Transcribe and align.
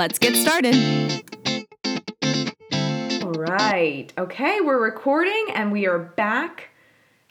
let's 0.00 0.18
get 0.18 0.34
started. 0.34 0.74
All 3.22 3.32
right. 3.32 4.10
Okay, 4.16 4.62
we're 4.62 4.82
recording 4.82 5.48
and 5.52 5.70
we 5.70 5.86
are 5.86 5.98
back 5.98 6.70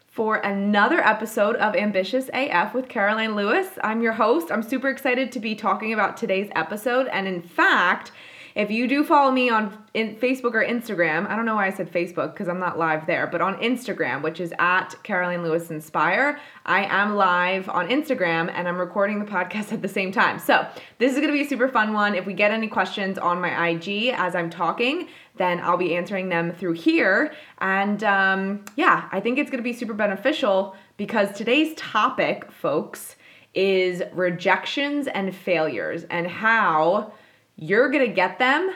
for 0.05 0.35
another 0.35 0.99
episode 0.99 1.55
of 1.55 1.75
Ambitious 1.75 2.29
AF 2.31 2.75
with 2.75 2.87
Caroline 2.87 3.35
Lewis. 3.35 3.69
I'm 3.83 4.03
your 4.03 4.13
host. 4.13 4.51
I'm 4.51 4.61
super 4.61 4.87
excited 4.87 5.31
to 5.31 5.39
be 5.39 5.55
talking 5.55 5.93
about 5.93 6.15
today's 6.15 6.51
episode. 6.53 7.07
And 7.07 7.27
in 7.27 7.41
fact, 7.41 8.11
if 8.59 8.69
you 8.69 8.89
do 8.89 9.05
follow 9.05 9.31
me 9.31 9.49
on 9.49 9.85
in 9.93 10.17
Facebook 10.17 10.53
or 10.53 10.61
Instagram, 10.61 11.25
I 11.29 11.37
don't 11.37 11.45
know 11.45 11.55
why 11.55 11.67
I 11.67 11.69
said 11.69 11.89
Facebook 11.89 12.33
because 12.33 12.49
I'm 12.49 12.59
not 12.59 12.77
live 12.77 13.07
there, 13.07 13.25
but 13.25 13.39
on 13.39 13.55
Instagram, 13.61 14.21
which 14.21 14.41
is 14.41 14.53
at 14.59 14.95
Caroline 15.03 15.43
Lewis 15.43 15.71
Inspire, 15.71 16.37
I 16.65 16.83
am 16.83 17.15
live 17.15 17.69
on 17.69 17.87
Instagram 17.87 18.51
and 18.53 18.67
I'm 18.67 18.77
recording 18.77 19.19
the 19.19 19.31
podcast 19.31 19.71
at 19.71 19.81
the 19.81 19.87
same 19.87 20.11
time. 20.11 20.39
So 20.39 20.67
this 20.97 21.13
is 21.13 21.19
going 21.19 21.29
to 21.29 21.33
be 21.33 21.43
a 21.43 21.47
super 21.47 21.69
fun 21.69 21.93
one. 21.93 22.15
If 22.15 22.25
we 22.25 22.33
get 22.33 22.51
any 22.51 22.67
questions 22.67 23.17
on 23.17 23.39
my 23.39 23.69
IG 23.69 24.13
as 24.13 24.35
I'm 24.35 24.49
talking, 24.49 25.07
then 25.37 25.61
I'll 25.61 25.77
be 25.77 25.95
answering 25.95 26.27
them 26.27 26.51
through 26.51 26.73
here. 26.73 27.33
And 27.59 28.03
um, 28.03 28.65
yeah, 28.75 29.07
I 29.13 29.21
think 29.21 29.39
it's 29.39 29.49
going 29.49 29.63
to 29.63 29.69
be 29.69 29.71
super 29.71 29.93
beneficial 29.93 30.75
because 30.97 31.31
today's 31.31 31.73
topic, 31.75 32.51
folks, 32.51 33.15
is 33.53 34.03
rejections 34.11 35.07
and 35.07 35.33
failures 35.33 36.03
and 36.09 36.27
how 36.27 37.13
you're 37.59 37.89
going 37.89 38.07
to 38.07 38.13
get 38.13 38.39
them 38.39 38.71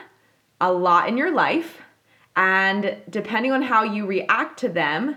a 0.60 0.70
lot 0.70 1.08
in 1.08 1.16
your 1.16 1.34
life. 1.34 1.80
And 2.36 2.98
depending 3.08 3.52
on 3.52 3.62
how 3.62 3.82
you 3.82 4.06
react 4.06 4.58
to 4.60 4.68
them, 4.68 5.16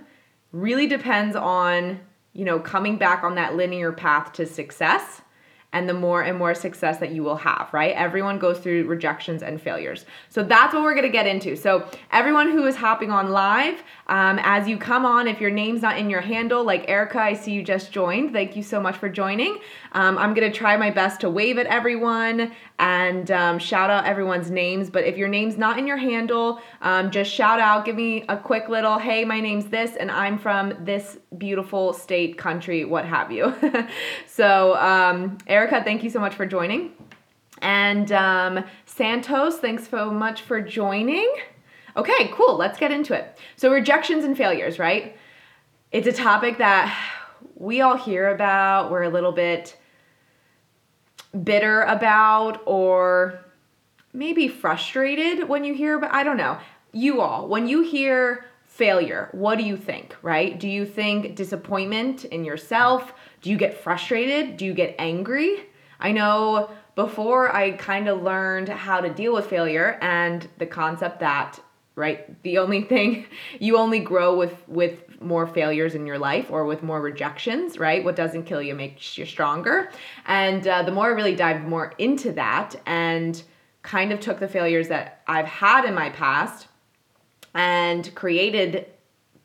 really 0.52 0.88
depends 0.88 1.36
on, 1.36 2.00
you 2.34 2.46
know, 2.46 2.59
coming 2.59 2.98
back 2.98 3.24
on 3.24 3.36
that 3.36 3.56
linear 3.56 3.92
path 3.92 4.32
to 4.34 4.46
success 4.46 5.22
and 5.73 5.88
the 5.88 5.94
more 5.94 6.22
and 6.22 6.38
more 6.38 6.56
success 6.56 6.98
that 7.00 7.12
you 7.12 7.23
will 7.23 7.36
have, 7.36 7.70
right? 7.73 7.94
Everyone 7.94 8.40
goes 8.40 8.60
through 8.60 8.86
rejections 8.86 9.44
and 9.44 9.62
failures. 9.62 10.06
So 10.30 10.42
that's 10.42 10.74
what 10.74 10.84
we're 10.84 10.96
gonna 10.96 11.09
get 11.09 11.28
into. 11.28 11.56
So, 11.58 11.90
everyone 12.12 12.52
who 12.52 12.66
is 12.66 12.76
hopping 12.76 13.12
on 13.12 13.32
live, 13.32 13.84
um, 14.08 14.40
as 14.44 14.68
you 14.68 14.78
come 14.78 15.06
on, 15.06 15.28
if 15.28 15.42
your 15.42 15.52
name's 15.52 15.82
not 15.82 15.98
in 15.98 16.09
your 16.09 16.22
handle, 16.22 16.64
like 16.64 16.90
Erica, 16.90 17.20
I 17.20 17.34
see 17.34 17.52
you 17.52 17.64
just 17.64 17.92
joined. 17.92 18.32
Thank 18.32 18.56
you 18.56 18.64
so 18.64 18.80
much 18.80 18.96
for 18.96 19.09
joining. 19.09 19.59
Um, 19.92 20.18
I'm 20.18 20.34
gonna 20.34 20.52
try 20.52 20.78
my 20.78 20.90
best 20.90 21.22
to 21.22 21.30
wave 21.30 21.58
at 21.58 21.66
everyone 21.68 22.54
and 22.80 23.31
um, 23.31 23.59
shout 23.59 23.90
out 23.90 24.06
everyone's 24.06 24.52
names. 24.52 24.90
But 24.90 25.04
if 25.06 25.18
your 25.18 25.28
name's 25.28 25.58
not 25.58 25.80
in 25.80 25.88
your 25.88 25.98
handle, 25.98 26.62
um, 26.81 27.12
just 27.12 27.31
shout 27.31 27.59
out, 27.59 27.86
give 27.86 27.96
me 27.96 28.24
a 28.30 28.38
quick 28.38 28.70
little, 28.70 29.00
hey, 29.00 29.26
my 29.26 29.40
name's 29.40 29.66
this, 29.66 29.96
and 29.96 30.12
I'm 30.12 30.38
from 30.38 30.74
this 30.86 31.18
beautiful 31.38 31.94
state, 31.94 32.38
country, 32.38 32.86
what 32.86 33.06
have 33.06 33.31
you. 33.31 33.53
so, 34.28 34.75
um, 34.78 35.38
Erica, 35.57 35.84
thank 35.84 36.03
you 36.03 36.12
so 36.12 36.19
much 36.19 36.35
for 36.35 36.45
joining. 36.45 36.91
And 37.63 38.12
um, 38.12 38.63
Santos, 38.85 39.57
thanks 39.57 39.90
so 39.90 40.12
much 40.12 40.44
for 40.44 40.62
joining. 40.62 41.28
Okay, 41.95 42.29
cool. 42.31 42.57
Let's 42.57 42.78
get 42.78 42.91
into 42.91 43.16
it. 43.16 43.40
So, 43.56 43.72
rejections 43.72 44.23
and 44.23 44.38
failures, 44.38 44.78
right? 44.78 45.17
It's 45.91 46.06
a 46.06 46.12
topic 46.12 46.59
that 46.59 46.96
we 47.56 47.81
all 47.81 47.97
hear 47.97 48.29
about. 48.29 48.91
We're 48.91 49.01
a 49.01 49.09
little 49.09 49.31
bit 49.31 49.75
bitter 51.44 51.81
about 51.81 52.62
or 52.67 53.44
maybe 54.13 54.47
frustrated 54.47 55.50
when 55.50 55.63
you 55.63 55.73
hear 55.73 55.97
about, 55.97 56.13
I 56.13 56.23
don't 56.23 56.38
know. 56.38 56.59
You 56.91 57.22
all, 57.22 57.47
when 57.47 57.67
you 57.67 57.81
hear 57.81 58.46
failure, 58.63 59.29
what 59.31 59.57
do 59.57 59.63
you 59.63 59.75
think, 59.75 60.16
right? 60.22 60.59
Do 60.59 60.69
you 60.69 60.85
think 60.85 61.35
disappointment 61.35 62.25
in 62.25 62.46
yourself? 62.46 63.12
Do 63.42 63.50
you 63.50 63.58
get 63.58 63.81
frustrated? 63.81 64.58
Do 64.58 64.66
you 64.66 64.74
get 64.74 64.96
angry? 64.98 65.66
I 66.00 66.12
know 66.12 66.70
before 66.96 67.56
I 67.56 67.72
kind 67.72 68.08
of 68.08 68.22
learned 68.22 68.70
how 68.70 69.02
to 69.02 69.09
deal 69.09 69.34
with 69.34 69.48
failure 69.48 69.98
and 70.02 70.48
the 70.58 70.66
concept 70.66 71.20
that 71.20 71.59
right 71.97 72.42
the 72.44 72.59
only 72.59 72.84
thing 72.84 73.26
you 73.59 73.78
only 73.78 74.00
grow 74.00 74.38
with 74.38 74.56
with 74.68 75.03
more 75.20 75.47
failures 75.47 75.96
in 75.96 76.06
your 76.06 76.18
life 76.18 76.50
or 76.50 76.64
with 76.66 76.84
more 76.84 77.02
rejections 77.02 77.78
right 77.78 78.03
what 78.03 78.16
doesn't 78.16 78.44
kill 78.44 78.62
you 78.62 78.74
makes 78.76 79.18
you 79.18 79.26
stronger 79.26 79.90
and 80.28 80.68
uh, 80.68 80.84
the 80.84 80.92
more 80.92 81.08
i 81.08 81.09
really 81.09 81.36
dived 81.36 81.68
more 81.68 81.94
into 81.97 82.31
that 82.31 82.76
and 82.86 83.44
kind 83.81 84.12
of 84.12 84.20
took 84.20 84.40
the 84.40 84.47
failures 84.47 84.88
that 84.88 85.24
i've 85.28 85.47
had 85.47 85.86
in 85.86 85.94
my 85.96 86.09
past 86.12 86.68
and 87.56 88.14
created 88.14 88.86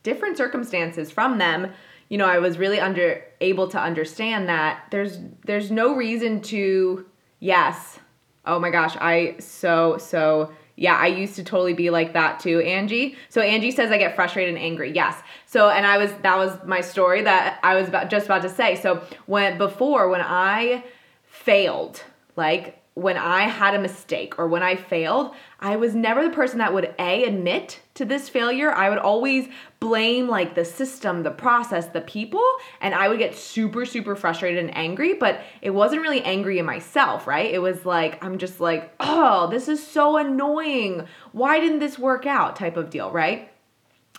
different 0.02 0.36
circumstances 0.36 1.10
from 1.10 1.38
them 1.38 1.72
you 2.12 2.18
know 2.18 2.26
i 2.26 2.38
was 2.38 2.58
really 2.58 2.78
under 2.78 3.24
able 3.40 3.66
to 3.66 3.80
understand 3.80 4.48
that 4.48 4.84
there's 4.90 5.18
there's 5.46 5.70
no 5.70 5.96
reason 5.96 6.42
to 6.42 7.06
yes 7.40 7.98
oh 8.44 8.58
my 8.60 8.70
gosh 8.70 8.94
i 9.00 9.34
so 9.38 9.96
so 9.96 10.52
yeah, 10.76 10.96
I 10.96 11.08
used 11.08 11.36
to 11.36 11.44
totally 11.44 11.74
be 11.74 11.90
like 11.90 12.14
that 12.14 12.40
too, 12.40 12.60
Angie. 12.60 13.16
So 13.28 13.40
Angie 13.40 13.70
says 13.70 13.90
I 13.90 13.98
get 13.98 14.16
frustrated 14.16 14.54
and 14.54 14.64
angry. 14.64 14.90
Yes. 14.92 15.16
So 15.46 15.68
and 15.68 15.86
I 15.86 15.98
was 15.98 16.10
that 16.22 16.36
was 16.36 16.58
my 16.64 16.80
story 16.80 17.22
that 17.22 17.60
I 17.62 17.74
was 17.74 17.88
about, 17.88 18.10
just 18.10 18.26
about 18.26 18.42
to 18.42 18.48
say. 18.48 18.76
So 18.76 19.02
when 19.26 19.58
before 19.58 20.08
when 20.08 20.22
I 20.22 20.82
failed, 21.24 22.02
like 22.36 22.81
when 22.94 23.16
I 23.16 23.42
had 23.44 23.74
a 23.74 23.80
mistake 23.80 24.38
or 24.38 24.46
when 24.46 24.62
I 24.62 24.76
failed, 24.76 25.34
I 25.58 25.76
was 25.76 25.94
never 25.94 26.22
the 26.22 26.34
person 26.34 26.58
that 26.58 26.74
would 26.74 26.94
A, 26.98 27.24
admit 27.24 27.80
to 27.94 28.04
this 28.04 28.28
failure. 28.28 28.70
I 28.70 28.90
would 28.90 28.98
always 28.98 29.48
blame 29.80 30.28
like 30.28 30.54
the 30.54 30.64
system, 30.64 31.22
the 31.22 31.30
process, 31.30 31.86
the 31.86 32.02
people, 32.02 32.44
and 32.82 32.94
I 32.94 33.08
would 33.08 33.18
get 33.18 33.34
super, 33.34 33.86
super 33.86 34.14
frustrated 34.14 34.62
and 34.62 34.76
angry, 34.76 35.14
but 35.14 35.40
it 35.62 35.70
wasn't 35.70 36.02
really 36.02 36.22
angry 36.22 36.58
in 36.58 36.66
myself, 36.66 37.26
right? 37.26 37.52
It 37.52 37.60
was 37.60 37.86
like, 37.86 38.22
I'm 38.22 38.36
just 38.36 38.60
like, 38.60 38.92
oh, 39.00 39.48
this 39.50 39.68
is 39.68 39.84
so 39.84 40.18
annoying. 40.18 41.06
Why 41.32 41.60
didn't 41.60 41.78
this 41.78 41.98
work 41.98 42.26
out? 42.26 42.56
type 42.56 42.76
of 42.76 42.90
deal, 42.90 43.10
right? 43.10 43.50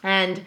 And 0.01 0.45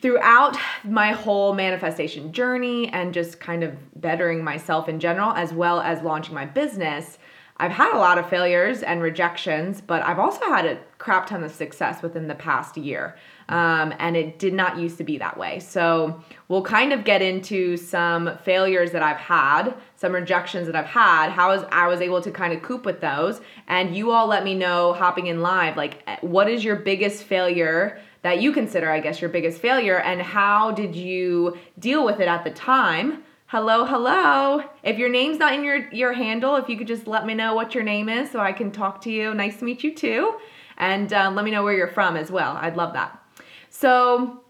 throughout 0.00 0.56
my 0.84 1.12
whole 1.12 1.54
manifestation 1.54 2.32
journey 2.32 2.88
and 2.88 3.12
just 3.12 3.40
kind 3.40 3.62
of 3.62 3.76
bettering 4.00 4.42
myself 4.42 4.88
in 4.88 5.00
general, 5.00 5.32
as 5.32 5.52
well 5.52 5.80
as 5.80 6.02
launching 6.02 6.34
my 6.34 6.46
business, 6.46 7.18
I've 7.60 7.72
had 7.72 7.92
a 7.94 7.98
lot 7.98 8.16
of 8.18 8.28
failures 8.28 8.82
and 8.82 9.02
rejections, 9.02 9.80
but 9.80 10.02
I've 10.02 10.18
also 10.18 10.44
had 10.46 10.64
a 10.64 10.78
crap 10.98 11.26
ton 11.26 11.44
of 11.44 11.52
success 11.52 12.02
within 12.02 12.26
the 12.26 12.34
past 12.34 12.76
year. 12.76 13.16
Um, 13.50 13.92
and 13.98 14.16
it 14.16 14.38
did 14.38 14.54
not 14.54 14.78
used 14.78 14.96
to 14.98 15.04
be 15.04 15.18
that 15.18 15.36
way. 15.36 15.58
So 15.58 16.22
we'll 16.48 16.62
kind 16.62 16.92
of 16.92 17.04
get 17.04 17.20
into 17.20 17.76
some 17.76 18.38
failures 18.44 18.92
that 18.92 19.02
I've 19.02 19.18
had, 19.18 19.74
some 19.96 20.12
rejections 20.12 20.66
that 20.68 20.76
I've 20.76 20.86
had, 20.86 21.30
how 21.30 21.50
I 21.50 21.86
was 21.88 22.00
able 22.00 22.22
to 22.22 22.30
kind 22.30 22.52
of 22.52 22.62
cope 22.62 22.86
with 22.86 23.00
those. 23.00 23.40
And 23.66 23.94
you 23.94 24.12
all 24.12 24.26
let 24.26 24.44
me 24.44 24.54
know 24.54 24.92
hopping 24.92 25.26
in 25.26 25.42
live, 25.42 25.76
like, 25.76 26.02
what 26.22 26.48
is 26.48 26.64
your 26.64 26.76
biggest 26.76 27.24
failure 27.24 28.00
that 28.22 28.40
you 28.40 28.52
consider, 28.52 28.90
I 28.90 29.00
guess, 29.00 29.20
your 29.20 29.30
biggest 29.30 29.60
failure, 29.60 29.98
and 29.98 30.20
how 30.20 30.72
did 30.72 30.94
you 30.94 31.56
deal 31.78 32.04
with 32.04 32.20
it 32.20 32.28
at 32.28 32.44
the 32.44 32.50
time? 32.50 33.24
Hello, 33.50 33.84
hello. 33.84 34.62
If 34.84 34.96
your 34.96 35.08
name's 35.08 35.38
not 35.38 35.54
in 35.54 35.64
your 35.64 35.92
your 35.92 36.12
handle, 36.12 36.54
if 36.54 36.68
you 36.68 36.76
could 36.76 36.86
just 36.86 37.08
let 37.08 37.26
me 37.26 37.34
know 37.34 37.52
what 37.52 37.74
your 37.74 37.82
name 37.82 38.08
is 38.08 38.30
so 38.30 38.38
I 38.38 38.52
can 38.52 38.70
talk 38.70 39.00
to 39.00 39.10
you. 39.10 39.34
Nice 39.34 39.56
to 39.56 39.64
meet 39.64 39.82
you 39.82 39.92
too. 39.92 40.38
And 40.78 41.12
uh, 41.12 41.32
let 41.34 41.44
me 41.44 41.50
know 41.50 41.64
where 41.64 41.74
you're 41.74 41.88
from 41.88 42.16
as 42.16 42.30
well. 42.30 42.56
I'd 42.60 42.76
love 42.76 42.92
that. 42.92 43.20
So, 43.68 44.44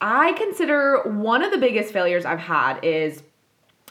I 0.00 0.32
consider 0.32 1.02
one 1.02 1.42
of 1.42 1.50
the 1.50 1.58
biggest 1.58 1.92
failures 1.92 2.24
I've 2.24 2.38
had 2.38 2.82
is 2.82 3.22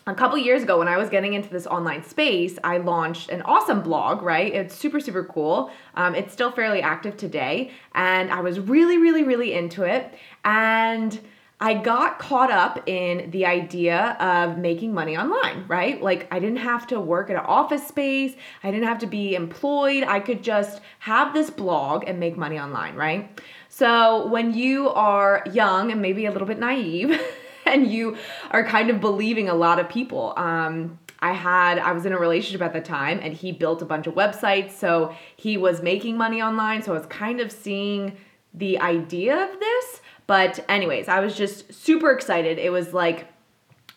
a 0.07 0.15
couple 0.15 0.39
years 0.39 0.63
ago 0.63 0.79
when 0.79 0.87
I 0.87 0.97
was 0.97 1.09
getting 1.09 1.33
into 1.33 1.49
this 1.49 1.67
online 1.67 2.03
space, 2.03 2.57
I 2.63 2.77
launched 2.77 3.29
an 3.29 3.43
awesome 3.43 3.81
blog, 3.83 4.23
right? 4.23 4.51
It's 4.51 4.73
super, 4.73 4.99
super 4.99 5.23
cool. 5.23 5.69
Um, 5.93 6.15
it's 6.15 6.33
still 6.33 6.51
fairly 6.51 6.81
active 6.81 7.15
today. 7.15 7.69
And 7.93 8.31
I 8.31 8.41
was 8.41 8.59
really, 8.59 8.97
really, 8.97 9.21
really 9.21 9.53
into 9.53 9.83
it. 9.83 10.15
And 10.43 11.19
I 11.65 11.73
got 11.73 12.19
caught 12.19 12.51
up 12.51 12.87
in 12.87 13.31
the 13.31 13.47
idea 13.47 14.15
of 14.19 14.59
making 14.59 14.93
money 14.93 15.17
online, 15.17 15.65
right? 15.67 15.99
Like, 15.99 16.27
I 16.31 16.37
didn't 16.37 16.59
have 16.59 16.85
to 16.87 16.99
work 16.99 17.31
at 17.31 17.37
an 17.37 17.45
office 17.47 17.87
space, 17.87 18.35
I 18.63 18.69
didn't 18.69 18.87
have 18.87 18.99
to 18.99 19.07
be 19.07 19.33
employed. 19.33 20.03
I 20.03 20.19
could 20.19 20.43
just 20.43 20.79
have 20.99 21.33
this 21.33 21.49
blog 21.49 22.03
and 22.05 22.19
make 22.19 22.37
money 22.37 22.59
online, 22.59 22.93
right? 22.93 23.41
So, 23.67 24.27
when 24.27 24.53
you 24.53 24.89
are 24.89 25.43
young 25.51 25.91
and 25.91 26.03
maybe 26.03 26.27
a 26.27 26.31
little 26.31 26.47
bit 26.47 26.59
naive, 26.59 27.19
and 27.65 27.91
you 27.91 28.15
are 28.51 28.63
kind 28.63 28.91
of 28.91 29.01
believing 29.01 29.49
a 29.49 29.55
lot 29.55 29.79
of 29.79 29.89
people, 29.89 30.35
um, 30.37 30.99
I 31.17 31.33
had 31.33 31.79
I 31.79 31.93
was 31.93 32.05
in 32.05 32.13
a 32.13 32.19
relationship 32.19 32.61
at 32.61 32.73
the 32.73 32.81
time 32.81 33.19
and 33.23 33.33
he 33.33 33.51
built 33.51 33.81
a 33.81 33.85
bunch 33.85 34.05
of 34.05 34.13
websites 34.13 34.73
so 34.73 35.15
he 35.37 35.57
was 35.57 35.81
making 35.81 36.17
money 36.17 36.41
online 36.41 36.83
so 36.83 36.93
I 36.93 36.97
was 36.97 37.07
kind 37.07 37.39
of 37.39 37.51
seeing 37.51 38.17
the 38.53 38.79
idea 38.79 39.35
of 39.43 39.59
this 39.59 40.01
but 40.27 40.63
anyways 40.69 41.07
I 41.07 41.19
was 41.19 41.35
just 41.35 41.73
super 41.73 42.11
excited 42.11 42.57
it 42.57 42.71
was 42.71 42.93
like 42.93 43.27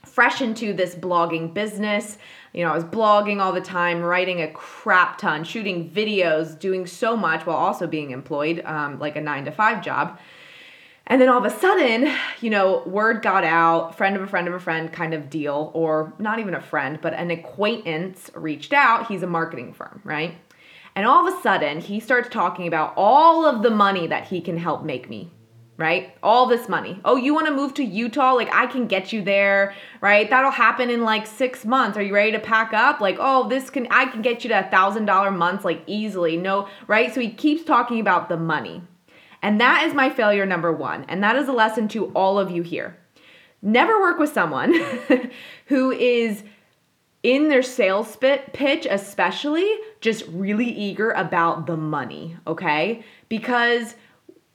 fresh 0.05 0.41
into 0.41 0.73
this 0.73 0.95
blogging 0.95 1.53
business 1.53 2.19
you 2.53 2.65
know 2.65 2.71
I 2.71 2.75
was 2.75 2.85
blogging 2.85 3.41
all 3.41 3.53
the 3.53 3.61
time 3.61 4.03
writing 4.03 4.43
a 4.43 4.51
crap 4.51 5.19
ton 5.19 5.45
shooting 5.45 5.91
videos 5.91 6.59
doing 6.59 6.87
so 6.87 7.17
much 7.17 7.47
while 7.47 7.57
also 7.57 7.87
being 7.87 8.11
employed 8.11 8.63
um, 8.65 8.99
like 8.99 9.17
a 9.17 9.21
9 9.21 9.45
to 9.47 9.53
5 9.53 9.83
job 9.83 10.19
and 11.11 11.23
then 11.23 11.31
all 11.31 11.39
of 11.39 11.51
a 11.51 11.59
sudden, 11.59 12.15
you 12.43 12.51
know, 12.51 12.83
word 12.85 13.23
got 13.23 13.43
out, 13.43 13.97
friend 13.97 14.15
of 14.15 14.21
a 14.21 14.27
friend 14.27 14.47
of 14.47 14.53
a 14.53 14.61
friend 14.61 14.93
kind 14.93 15.15
of 15.15 15.31
deal, 15.31 15.71
or 15.75 16.13
not 16.19 16.39
even 16.39 16.55
a 16.55 16.61
friend, 16.61 16.99
but 17.01 17.15
an 17.15 17.31
acquaintance 17.31 18.31
reached 18.35 18.75
out. 18.75 19.07
He's 19.09 19.23
a 19.23 19.27
marketing 19.27 19.73
firm, 19.73 20.03
right? 20.05 20.37
And 20.95 21.07
all 21.07 21.27
of 21.27 21.35
a 21.35 21.43
sudden, 21.43 21.81
he 21.81 21.99
starts 21.99 22.29
talking 22.29 22.69
about 22.69 22.93
all 22.95 23.47
of 23.47 23.63
the 23.63 23.71
money 23.71 24.07
that 24.07 24.29
he 24.29 24.43
can 24.43 24.59
help 24.59 24.85
make 24.85 25.09
me, 25.09 25.33
right? 25.79 26.13
All 26.25 26.47
this 26.47 26.69
money. 26.69 27.01
Oh, 27.05 27.17
you 27.17 27.33
want 27.33 27.47
to 27.47 27.55
move 27.55 27.73
to 27.75 27.85
Utah? 27.85 28.35
Like, 28.35 28.53
I 28.53 28.67
can 28.67 28.89
get 28.89 29.13
you 29.13 29.23
there, 29.23 29.75
right? 30.01 30.29
That'll 30.29 30.51
happen 30.51 30.91
in 30.91 31.05
like 31.05 31.27
six 31.27 31.65
months. 31.65 31.97
Are 31.97 32.03
you 32.03 32.13
ready 32.13 32.33
to 32.33 32.41
pack 32.41 32.75
up? 32.75 33.01
Like, 33.01 33.17
oh, 33.21 33.49
this 33.49 33.71
can, 33.71 33.87
I 33.91 34.07
can 34.07 34.21
get 34.21 34.43
you 34.43 34.49
to 34.51 34.67
a 34.67 34.71
thousand 34.71 35.07
dollar 35.07 35.31
months, 35.31 35.65
like 35.65 35.83
easily. 35.87 36.37
No, 36.37 36.69
right? 36.89 37.15
So 37.15 37.21
he 37.21 37.31
keeps 37.31 37.65
talking 37.65 38.01
about 38.01 38.29
the 38.29 38.37
money. 38.37 38.83
And 39.41 39.61
that 39.61 39.87
is 39.87 39.95
my 39.95 40.11
failure 40.11 40.45
number 40.45 40.73
one. 40.73 41.05
And 41.09 41.23
that 41.23 41.37
is 41.37 41.47
a 41.47 41.53
lesson 41.53 41.87
to 41.89 42.07
all 42.07 42.41
of 42.41 42.51
you 42.51 42.63
here. 42.63 42.99
Never 43.63 44.01
work 44.01 44.19
with 44.19 44.33
someone 44.33 44.75
who 45.67 45.93
is 45.93 46.43
in 47.23 47.49
their 47.49 47.63
sales 47.63 48.17
pitch, 48.17 48.87
especially, 48.91 49.77
just 50.01 50.25
really 50.29 50.69
eager 50.69 51.11
about 51.13 51.67
the 51.67 51.77
money, 51.77 52.37
okay? 52.47 53.05
Because 53.29 53.95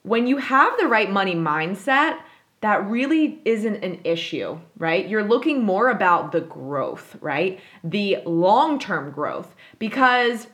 when 0.03 0.27
you 0.27 0.37
have 0.37 0.77
the 0.77 0.87
right 0.87 1.09
money 1.09 1.35
mindset, 1.35 2.19
that 2.61 2.87
really 2.89 3.41
isn't 3.43 3.83
an 3.83 3.99
issue, 4.05 4.57
right? 4.77 5.07
You're 5.07 5.23
looking 5.23 5.63
more 5.63 5.89
about 5.89 6.31
the 6.31 6.39
growth, 6.39 7.17
right? 7.19 7.59
The 7.83 8.19
long 8.25 8.79
term 8.79 9.11
growth. 9.11 9.53
Because 9.79 10.47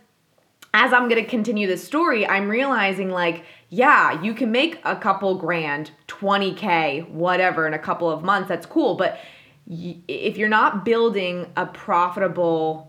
as 0.73 0.93
I'm 0.93 1.07
gonna 1.07 1.23
continue 1.23 1.67
this 1.67 1.83
story, 1.83 2.27
I'm 2.27 2.49
realizing 2.49 3.09
like, 3.09 3.43
yeah, 3.69 4.21
you 4.23 4.33
can 4.33 4.51
make 4.51 4.79
a 4.83 4.95
couple 4.95 5.35
grand, 5.35 5.91
20K, 6.07 7.09
whatever, 7.09 7.67
in 7.67 7.73
a 7.75 7.79
couple 7.79 8.09
of 8.09 8.23
months. 8.23 8.49
That's 8.49 8.65
cool. 8.65 8.95
But 8.95 9.19
if 9.67 10.37
you're 10.37 10.49
not 10.49 10.83
building 10.83 11.45
a 11.55 11.67
profitable, 11.67 12.88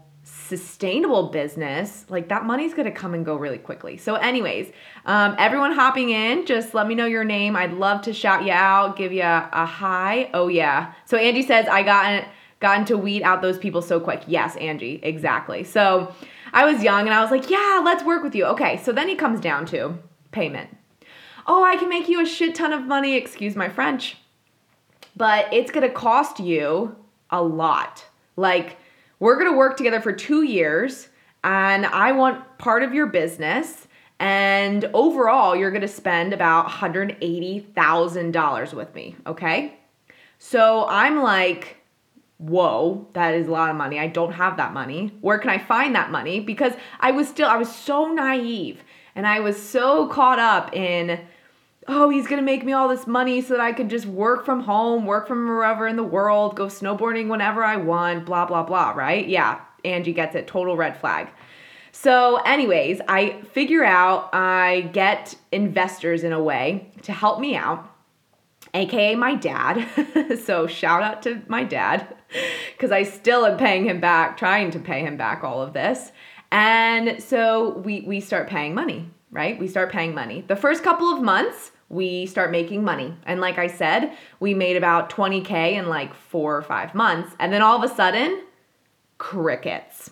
sustainable 0.50 1.28
business, 1.28 2.04
like 2.08 2.28
that 2.28 2.44
money's 2.44 2.74
gonna 2.74 2.90
come 2.90 3.14
and 3.14 3.24
go 3.24 3.36
really 3.36 3.58
quickly. 3.58 3.96
So, 3.96 4.16
anyways, 4.16 4.72
um, 5.06 5.36
everyone 5.38 5.72
hopping 5.72 6.10
in, 6.10 6.44
just 6.44 6.74
let 6.74 6.88
me 6.88 6.94
know 6.94 7.06
your 7.06 7.24
name. 7.24 7.54
I'd 7.54 7.72
love 7.72 8.02
to 8.02 8.12
shout 8.12 8.44
you 8.44 8.52
out, 8.52 8.96
give 8.96 9.12
you 9.12 9.22
a, 9.22 9.48
a 9.52 9.64
hi. 9.64 10.28
Oh, 10.34 10.48
yeah. 10.48 10.92
So, 11.04 11.16
Angie 11.16 11.42
says, 11.42 11.66
I 11.68 11.82
got 11.84 12.24
gotten 12.58 12.84
to 12.86 12.98
weed 12.98 13.22
out 13.22 13.40
those 13.40 13.56
people 13.56 13.80
so 13.80 14.00
quick. 14.00 14.22
Yes, 14.26 14.56
Angie, 14.56 15.00
exactly. 15.02 15.64
So, 15.64 16.12
I 16.52 16.64
was 16.64 16.82
young 16.82 17.02
and 17.02 17.14
I 17.14 17.22
was 17.22 17.30
like, 17.30 17.48
yeah, 17.48 17.80
let's 17.84 18.04
work 18.04 18.22
with 18.24 18.34
you. 18.34 18.44
Okay, 18.46 18.76
so 18.78 18.92
then 18.92 19.08
he 19.08 19.14
comes 19.14 19.40
down 19.40 19.66
to 19.66 19.98
payment. 20.32 20.76
Oh, 21.46 21.64
I 21.64 21.76
can 21.76 21.88
make 21.88 22.08
you 22.08 22.20
a 22.20 22.26
shit 22.26 22.56
ton 22.56 22.72
of 22.72 22.84
money, 22.84 23.14
excuse 23.14 23.54
my 23.54 23.68
French. 23.68 24.16
But 25.16 25.52
it's 25.52 25.70
gonna 25.70 25.90
cost 25.90 26.40
you 26.40 26.96
a 27.30 27.42
lot. 27.42 28.04
Like, 28.36 28.76
we're 29.20 29.38
gonna 29.38 29.56
work 29.56 29.76
together 29.76 30.00
for 30.00 30.12
two 30.12 30.42
years, 30.42 31.08
and 31.44 31.86
I 31.86 32.10
want 32.12 32.58
part 32.58 32.82
of 32.82 32.92
your 32.92 33.06
business. 33.06 33.86
And 34.18 34.90
overall, 34.92 35.56
you're 35.56 35.70
gonna 35.70 35.88
spend 35.88 36.32
about 36.32 36.66
$180,000 36.66 38.74
with 38.74 38.94
me, 38.94 39.16
okay? 39.26 39.74
So 40.38 40.86
I'm 40.88 41.22
like, 41.22 41.76
whoa, 42.38 43.06
that 43.12 43.34
is 43.34 43.46
a 43.46 43.50
lot 43.50 43.70
of 43.70 43.76
money. 43.76 43.98
I 43.98 44.08
don't 44.08 44.32
have 44.32 44.56
that 44.56 44.72
money. 44.72 45.12
Where 45.20 45.38
can 45.38 45.50
I 45.50 45.58
find 45.58 45.94
that 45.94 46.10
money? 46.10 46.40
Because 46.40 46.72
I 46.98 47.12
was 47.12 47.28
still, 47.28 47.48
I 47.48 47.56
was 47.56 47.74
so 47.74 48.12
naive 48.12 48.82
and 49.14 49.26
I 49.26 49.40
was 49.40 49.62
so 49.62 50.06
caught 50.08 50.38
up 50.38 50.74
in, 50.74 51.20
oh, 51.90 52.08
he's 52.08 52.26
gonna 52.26 52.42
make 52.42 52.64
me 52.64 52.72
all 52.72 52.88
this 52.88 53.06
money 53.06 53.40
so 53.40 53.54
that 53.54 53.60
I 53.60 53.72
could 53.72 53.90
just 53.90 54.06
work 54.06 54.44
from 54.44 54.60
home, 54.60 55.06
work 55.06 55.26
from 55.28 55.46
wherever 55.48 55.86
in 55.86 55.96
the 55.96 56.04
world, 56.04 56.56
go 56.56 56.66
snowboarding 56.66 57.28
whenever 57.28 57.64
I 57.64 57.76
want, 57.76 58.24
blah, 58.24 58.46
blah, 58.46 58.62
blah, 58.62 58.90
right? 58.90 59.26
Yeah, 59.26 59.60
Angie 59.84 60.12
gets 60.12 60.34
it. 60.34 60.46
Total 60.46 60.76
red 60.76 60.98
flag. 60.98 61.28
So, 61.92 62.36
anyways, 62.36 63.00
I 63.08 63.42
figure 63.52 63.84
out 63.84 64.30
I 64.32 64.90
get 64.92 65.34
investors 65.50 66.22
in 66.22 66.32
a 66.32 66.42
way 66.42 66.92
to 67.02 67.12
help 67.12 67.40
me 67.40 67.56
out 67.56 67.90
aka 68.74 69.14
my 69.14 69.34
dad. 69.34 70.38
so 70.44 70.66
shout 70.66 71.02
out 71.02 71.22
to 71.22 71.42
my 71.48 71.64
dad 71.64 72.16
because 72.72 72.92
I 72.92 73.02
still 73.02 73.44
am 73.44 73.58
paying 73.58 73.84
him 73.84 74.00
back, 74.00 74.36
trying 74.36 74.70
to 74.72 74.78
pay 74.78 75.00
him 75.00 75.16
back 75.16 75.42
all 75.42 75.60
of 75.62 75.72
this. 75.72 76.12
And 76.52 77.22
so 77.22 77.78
we 77.78 78.02
we 78.02 78.20
start 78.20 78.48
paying 78.48 78.74
money, 78.74 79.10
right? 79.30 79.58
We 79.58 79.68
start 79.68 79.92
paying 79.92 80.14
money. 80.14 80.44
The 80.46 80.56
first 80.56 80.82
couple 80.82 81.08
of 81.12 81.22
months, 81.22 81.69
we 81.90 82.24
start 82.24 82.50
making 82.50 82.82
money. 82.82 83.14
And 83.26 83.40
like 83.40 83.58
I 83.58 83.66
said, 83.66 84.16
we 84.38 84.54
made 84.54 84.76
about 84.76 85.10
20k 85.10 85.72
in 85.72 85.88
like 85.88 86.14
4 86.14 86.56
or 86.56 86.62
5 86.62 86.94
months. 86.94 87.34
And 87.38 87.52
then 87.52 87.60
all 87.60 87.76
of 87.76 87.90
a 87.90 87.94
sudden, 87.94 88.42
crickets. 89.18 90.10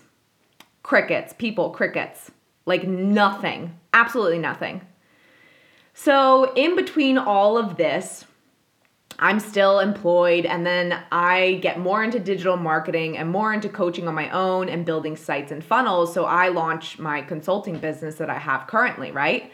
Crickets, 0.83 1.33
people, 1.39 1.71
crickets. 1.71 2.31
Like 2.67 2.87
nothing. 2.87 3.79
Absolutely 3.95 4.41
nothing. 4.41 4.83
So, 5.95 6.53
in 6.55 6.77
between 6.77 7.19
all 7.19 7.59
of 7.59 7.77
this, 7.77 8.25
I'm 9.21 9.41
still 9.41 9.81
employed 9.81 10.47
and 10.47 10.65
then 10.65 11.03
I 11.11 11.59
get 11.61 11.81
more 11.81 12.05
into 12.05 12.21
digital 12.21 12.57
marketing 12.57 13.19
and 13.19 13.29
more 13.29 13.53
into 13.53 13.69
coaching 13.69 14.07
on 14.07 14.15
my 14.15 14.31
own 14.31 14.69
and 14.69 14.87
building 14.87 15.17
sites 15.17 15.51
and 15.51 15.63
funnels. 15.63 16.15
So 16.15 16.25
I 16.25 16.49
launch 16.49 17.01
my 17.01 17.23
consulting 17.23 17.79
business 17.79 18.15
that 18.17 18.31
I 18.31 18.39
have 18.39 18.69
currently, 18.69 19.11
right? 19.11 19.51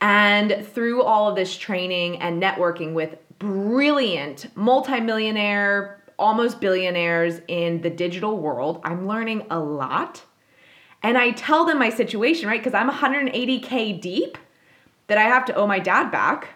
And 0.00 0.66
through 0.66 1.02
all 1.02 1.28
of 1.28 1.36
this 1.36 1.56
training 1.56 2.20
and 2.20 2.42
networking 2.42 2.94
with 2.94 3.16
brilliant 3.38 4.54
multimillionaire, 4.56 6.02
almost 6.18 6.60
billionaires 6.60 7.40
in 7.48 7.82
the 7.82 7.90
digital 7.90 8.38
world, 8.38 8.80
I'm 8.84 9.06
learning 9.06 9.46
a 9.50 9.58
lot. 9.58 10.22
And 11.02 11.16
I 11.16 11.30
tell 11.32 11.64
them 11.64 11.78
my 11.78 11.90
situation, 11.90 12.48
right? 12.48 12.60
Because 12.62 12.74
I'm 12.74 12.90
180K 12.90 14.00
deep 14.00 14.38
that 15.06 15.18
I 15.18 15.22
have 15.22 15.44
to 15.46 15.54
owe 15.54 15.66
my 15.66 15.78
dad 15.78 16.10
back 16.10 16.48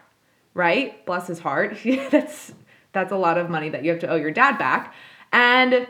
right? 0.54 1.04
Bless 1.04 1.26
his 1.26 1.40
heart. 1.40 1.76
that's 2.10 2.52
that's 2.92 3.12
a 3.12 3.16
lot 3.16 3.36
of 3.36 3.50
money 3.50 3.68
that 3.68 3.84
you 3.84 3.90
have 3.90 4.00
to 4.00 4.08
owe 4.08 4.16
your 4.16 4.30
dad 4.30 4.56
back. 4.56 4.94
And 5.32 5.88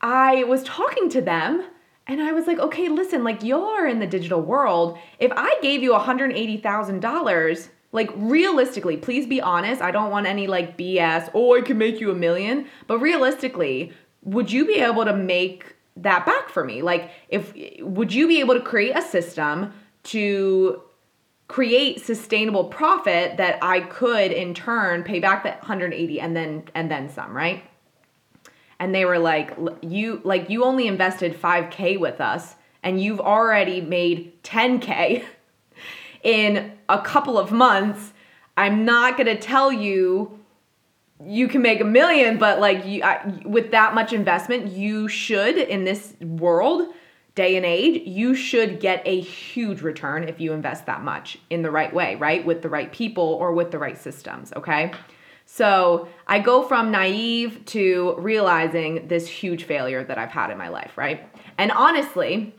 I 0.00 0.44
was 0.44 0.62
talking 0.62 1.08
to 1.10 1.20
them 1.20 1.64
and 2.08 2.22
I 2.22 2.32
was 2.32 2.46
like, 2.46 2.58
okay, 2.58 2.88
listen, 2.88 3.22
like 3.22 3.44
you're 3.44 3.86
in 3.86 3.98
the 4.00 4.06
digital 4.06 4.40
world. 4.40 4.98
If 5.18 5.30
I 5.36 5.58
gave 5.60 5.82
you 5.82 5.92
$180,000, 5.92 7.68
like 7.92 8.10
realistically, 8.16 8.96
please 8.96 9.26
be 9.26 9.42
honest. 9.42 9.82
I 9.82 9.90
don't 9.90 10.10
want 10.10 10.26
any 10.26 10.46
like 10.46 10.78
BS, 10.78 11.30
oh, 11.34 11.56
I 11.56 11.60
can 11.60 11.76
make 11.76 12.00
you 12.00 12.10
a 12.10 12.14
million. 12.14 12.66
But 12.86 12.98
realistically, 12.98 13.92
would 14.22 14.50
you 14.50 14.66
be 14.66 14.76
able 14.76 15.04
to 15.04 15.14
make 15.14 15.76
that 15.96 16.24
back 16.24 16.48
for 16.48 16.64
me? 16.64 16.80
Like, 16.80 17.10
if 17.28 17.52
would 17.80 18.12
you 18.12 18.26
be 18.26 18.40
able 18.40 18.54
to 18.54 18.60
create 18.60 18.96
a 18.96 19.02
system 19.02 19.74
to 20.04 20.82
create 21.48 22.00
sustainable 22.00 22.64
profit 22.64 23.36
that 23.36 23.58
I 23.62 23.80
could 23.80 24.32
in 24.32 24.54
turn 24.54 25.02
pay 25.02 25.18
back 25.18 25.44
that 25.44 25.60
180 25.60 26.20
and 26.20 26.36
then 26.36 26.64
and 26.74 26.90
then 26.90 27.10
some, 27.10 27.36
right? 27.36 27.62
And 28.80 28.94
they 28.94 29.04
were 29.04 29.18
like 29.18 29.56
you 29.82 30.20
like 30.24 30.50
you 30.50 30.64
only 30.64 30.86
invested 30.86 31.40
5k 31.40 31.98
with 31.98 32.20
us 32.20 32.54
and 32.82 33.00
you've 33.02 33.20
already 33.20 33.80
made 33.80 34.42
10k 34.44 35.24
in 36.22 36.72
a 36.88 37.00
couple 37.00 37.38
of 37.38 37.50
months. 37.50 38.12
I'm 38.56 38.84
not 38.84 39.16
going 39.16 39.26
to 39.26 39.38
tell 39.38 39.72
you 39.72 40.38
you 41.24 41.48
can 41.48 41.62
make 41.62 41.80
a 41.80 41.84
million, 41.84 42.38
but 42.38 42.60
like 42.60 42.86
you 42.86 43.02
I, 43.02 43.42
with 43.44 43.72
that 43.72 43.94
much 43.94 44.12
investment, 44.12 44.72
you 44.72 45.08
should 45.08 45.56
in 45.56 45.84
this 45.84 46.14
world 46.20 46.88
day 47.38 47.56
and 47.56 47.64
age, 47.64 48.02
you 48.04 48.34
should 48.34 48.80
get 48.80 49.00
a 49.04 49.20
huge 49.20 49.80
return 49.80 50.24
if 50.24 50.40
you 50.40 50.52
invest 50.52 50.86
that 50.86 51.02
much 51.02 51.38
in 51.50 51.62
the 51.62 51.70
right 51.70 51.94
way, 51.94 52.16
right? 52.16 52.44
With 52.44 52.62
the 52.62 52.68
right 52.68 52.92
people 52.92 53.24
or 53.24 53.52
with 53.52 53.70
the 53.70 53.78
right 53.78 53.96
systems, 53.96 54.52
okay? 54.56 54.90
So 55.50 56.08
I 56.26 56.40
go 56.40 56.62
from 56.62 56.90
naive 56.90 57.64
to 57.66 58.14
realizing 58.18 59.08
this 59.08 59.26
huge 59.26 59.64
failure 59.64 60.04
that 60.04 60.18
I've 60.18 60.30
had 60.30 60.50
in 60.50 60.58
my 60.58 60.68
life, 60.68 60.98
right? 60.98 61.26
And 61.56 61.72
honestly, 61.72 62.54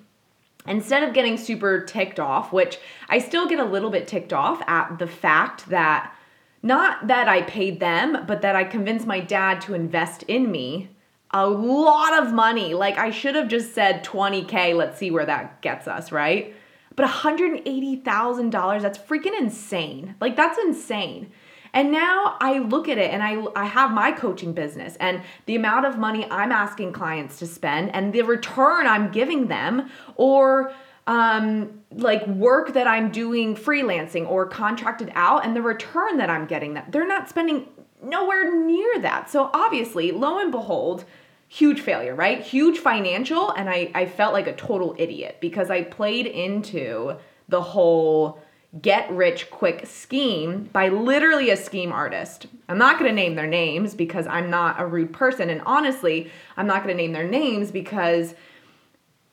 instead 0.67 1.03
of 1.03 1.13
getting 1.13 1.37
super 1.37 1.81
ticked 1.81 2.19
off, 2.19 2.51
which 2.51 2.79
I 3.07 3.19
still 3.19 3.47
get 3.47 3.59
a 3.59 3.63
little 3.63 3.91
bit 3.91 4.07
ticked 4.07 4.33
off 4.33 4.63
at 4.67 4.97
the 4.97 5.05
fact 5.05 5.69
that 5.69 6.15
not 6.63 7.05
that 7.07 7.29
I 7.29 7.43
paid 7.43 7.79
them, 7.79 8.25
but 8.25 8.41
that 8.41 8.55
I 8.55 8.63
convinced 8.63 9.05
my 9.05 9.19
dad 9.19 9.61
to 9.61 9.75
invest 9.75 10.23
in 10.23 10.51
me 10.51 10.89
a 11.29 11.47
lot 11.47 12.23
of 12.23 12.33
money. 12.33 12.73
Like 12.73 12.97
I 12.97 13.11
should 13.11 13.35
have 13.35 13.49
just 13.49 13.75
said 13.75 14.03
20K, 14.03 14.75
let's 14.75 14.97
see 14.97 15.11
where 15.11 15.27
that 15.27 15.61
gets 15.61 15.87
us, 15.87 16.11
right? 16.11 16.55
But 16.95 17.07
$180,000, 17.07 18.81
that's 18.81 18.97
freaking 18.97 19.39
insane. 19.39 20.15
Like 20.19 20.35
that's 20.35 20.57
insane. 20.57 21.31
And 21.73 21.91
now 21.91 22.37
I 22.39 22.59
look 22.59 22.89
at 22.89 22.97
it 22.97 23.11
and 23.11 23.21
I, 23.21 23.45
I 23.55 23.65
have 23.65 23.91
my 23.91 24.11
coaching 24.11 24.53
business 24.53 24.95
and 24.99 25.21
the 25.45 25.55
amount 25.55 25.85
of 25.85 25.97
money 25.97 26.27
I'm 26.29 26.51
asking 26.51 26.93
clients 26.93 27.39
to 27.39 27.47
spend 27.47 27.93
and 27.93 28.13
the 28.13 28.21
return 28.23 28.87
I'm 28.87 29.11
giving 29.11 29.47
them 29.47 29.89
or 30.15 30.73
um, 31.07 31.81
like 31.91 32.25
work 32.27 32.73
that 32.73 32.87
I'm 32.87 33.11
doing 33.11 33.55
freelancing 33.55 34.29
or 34.29 34.45
contracted 34.45 35.11
out 35.15 35.45
and 35.45 35.55
the 35.55 35.61
return 35.61 36.17
that 36.17 36.29
I'm 36.29 36.45
getting 36.45 36.75
that 36.75 36.91
they're 36.91 37.07
not 37.07 37.29
spending 37.29 37.67
nowhere 38.01 38.55
near 38.55 38.99
that. 38.99 39.29
So 39.29 39.49
obviously, 39.53 40.11
lo 40.11 40.39
and 40.39 40.51
behold, 40.51 41.05
huge 41.47 41.81
failure, 41.81 42.15
right? 42.15 42.41
Huge 42.41 42.77
financial. 42.77 43.51
And 43.51 43.69
I, 43.69 43.91
I 43.95 44.05
felt 44.05 44.33
like 44.33 44.47
a 44.47 44.55
total 44.55 44.95
idiot 44.97 45.37
because 45.41 45.69
I 45.69 45.83
played 45.83 46.27
into 46.27 47.15
the 47.49 47.61
whole 47.61 48.39
get 48.81 49.09
rich 49.11 49.49
quick 49.49 49.87
scheme 49.87 50.69
by 50.71 50.89
literally 50.89 51.49
a 51.49 51.57
scheme 51.57 51.91
artist. 51.91 52.45
I'm 52.67 52.77
not 52.77 52.99
going 52.99 53.09
to 53.09 53.15
name 53.15 53.35
their 53.35 53.47
names 53.47 53.95
because 53.95 54.27
I'm 54.27 54.49
not 54.49 54.79
a 54.79 54.85
rude 54.85 55.11
person. 55.11 55.49
And 55.49 55.61
honestly, 55.65 56.29
I'm 56.55 56.67
not 56.67 56.83
going 56.83 56.95
to 56.95 57.01
name 57.01 57.11
their 57.11 57.27
names 57.27 57.71
because 57.71 58.35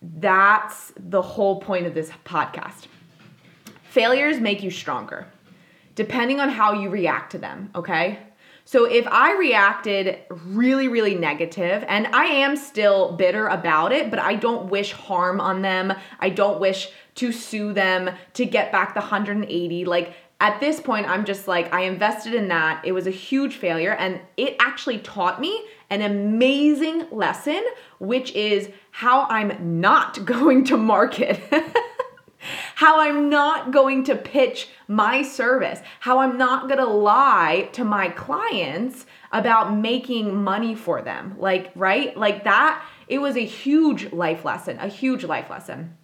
that's 0.00 0.92
the 0.96 1.20
whole 1.20 1.60
point 1.60 1.86
of 1.86 1.94
this 1.94 2.10
podcast. 2.24 2.86
Failures 3.82 4.40
make 4.40 4.62
you 4.62 4.70
stronger, 4.70 5.26
depending 5.94 6.40
on 6.40 6.48
how 6.48 6.72
you 6.72 6.88
react 6.88 7.32
to 7.32 7.38
them, 7.38 7.70
okay? 7.74 8.18
So 8.66 8.84
if 8.84 9.06
I 9.06 9.36
reacted 9.36 10.18
really, 10.28 10.88
really 10.88 11.14
negative, 11.14 11.84
and 11.86 12.08
I 12.08 12.24
am 12.24 12.56
still 12.56 13.12
bitter 13.12 13.46
about 13.46 13.92
it, 13.92 14.10
but 14.10 14.18
I 14.18 14.34
don't 14.34 14.68
wish 14.70 14.90
harm 14.90 15.40
on 15.40 15.62
them. 15.62 15.92
I 16.18 16.30
don't 16.30 16.58
wish 16.58 16.88
to 17.14 17.30
sue 17.30 17.72
them 17.72 18.10
to 18.34 18.44
get 18.44 18.72
back 18.72 18.94
the 18.94 19.00
180. 19.00 19.84
Like 19.84 20.14
at 20.40 20.58
this 20.58 20.80
point, 20.80 21.08
I'm 21.08 21.24
just 21.24 21.46
like, 21.46 21.72
I 21.72 21.82
invested 21.82 22.34
in 22.34 22.48
that. 22.48 22.84
It 22.84 22.90
was 22.90 23.06
a 23.06 23.10
huge 23.12 23.54
failure, 23.54 23.92
and 23.92 24.20
it 24.36 24.56
actually 24.58 24.98
taught 24.98 25.40
me 25.40 25.64
an 25.88 26.02
amazing 26.02 27.06
lesson, 27.12 27.62
which 28.00 28.32
is 28.32 28.68
how 28.90 29.26
I'm 29.28 29.80
not 29.80 30.24
going 30.24 30.64
to 30.64 30.76
market. 30.76 31.40
how 32.74 33.00
I'm 33.00 33.28
not 33.28 33.72
going 33.72 34.04
to 34.04 34.14
pitch 34.14 34.68
my 34.88 35.22
service, 35.22 35.80
how 36.00 36.18
I'm 36.18 36.38
not 36.38 36.68
going 36.68 36.78
to 36.78 36.86
lie 36.86 37.68
to 37.72 37.84
my 37.84 38.08
clients 38.08 39.06
about 39.32 39.74
making 39.74 40.42
money 40.42 40.74
for 40.74 41.02
them. 41.02 41.34
Like, 41.38 41.72
right? 41.74 42.16
Like 42.16 42.44
that, 42.44 42.84
it 43.08 43.18
was 43.18 43.36
a 43.36 43.44
huge 43.44 44.12
life 44.12 44.44
lesson, 44.44 44.78
a 44.78 44.88
huge 44.88 45.24
life 45.24 45.50
lesson. 45.50 45.96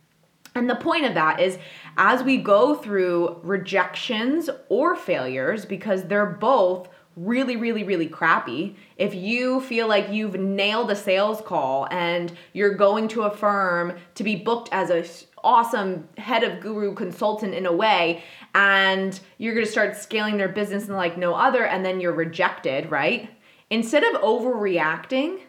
And 0.55 0.69
the 0.69 0.77
point 0.77 1.07
of 1.07 1.15
that 1.15 1.41
is 1.41 1.59
as 1.97 2.23
we 2.23 2.37
go 2.37 2.75
through 2.75 3.41
rejections 3.43 4.51
or 4.69 4.95
failures, 4.95 5.65
because 5.65 6.05
they're 6.05 6.27
both 6.27 6.89
really, 7.17 7.57
really, 7.57 7.85
really 7.85 8.09
crappy, 8.09 8.77
if 8.97 9.15
you 9.15 9.61
feel 9.61 9.89
like 9.89 10.11
you've 10.11 10.35
nailed 10.35 10.91
a 10.91 10.97
sales 10.97 11.41
call 11.41 11.87
and 11.91 12.33
you're 12.53 12.75
going 12.75 13.09
to 13.09 13.23
a 13.23 13.31
firm 13.31 13.95
to 14.15 14.25
be 14.25 14.37
booked 14.37 14.69
as 14.73 14.91
a 14.91 15.05
awesome 15.45 16.09
head 16.19 16.45
of 16.45 16.61
guru 16.61 16.95
consultant 16.95 17.53
in 17.53 17.67
a 17.67 17.73
way 17.73 18.23
and 18.55 19.21
you're 19.39 19.55
going 19.55 19.67
to 19.67 19.71
start 19.71 19.97
scaling 19.97 20.37
their 20.37 20.49
business 20.49 20.87
and 20.87 20.97
like 20.97 21.19
no 21.19 21.35
other 21.35 21.65
and 21.65 21.85
then 21.85 22.01
you're 22.01 22.13
rejected, 22.13 22.91
right? 22.91 23.29
Instead 23.71 24.05
of 24.05 24.21
overreacting, 24.23 25.41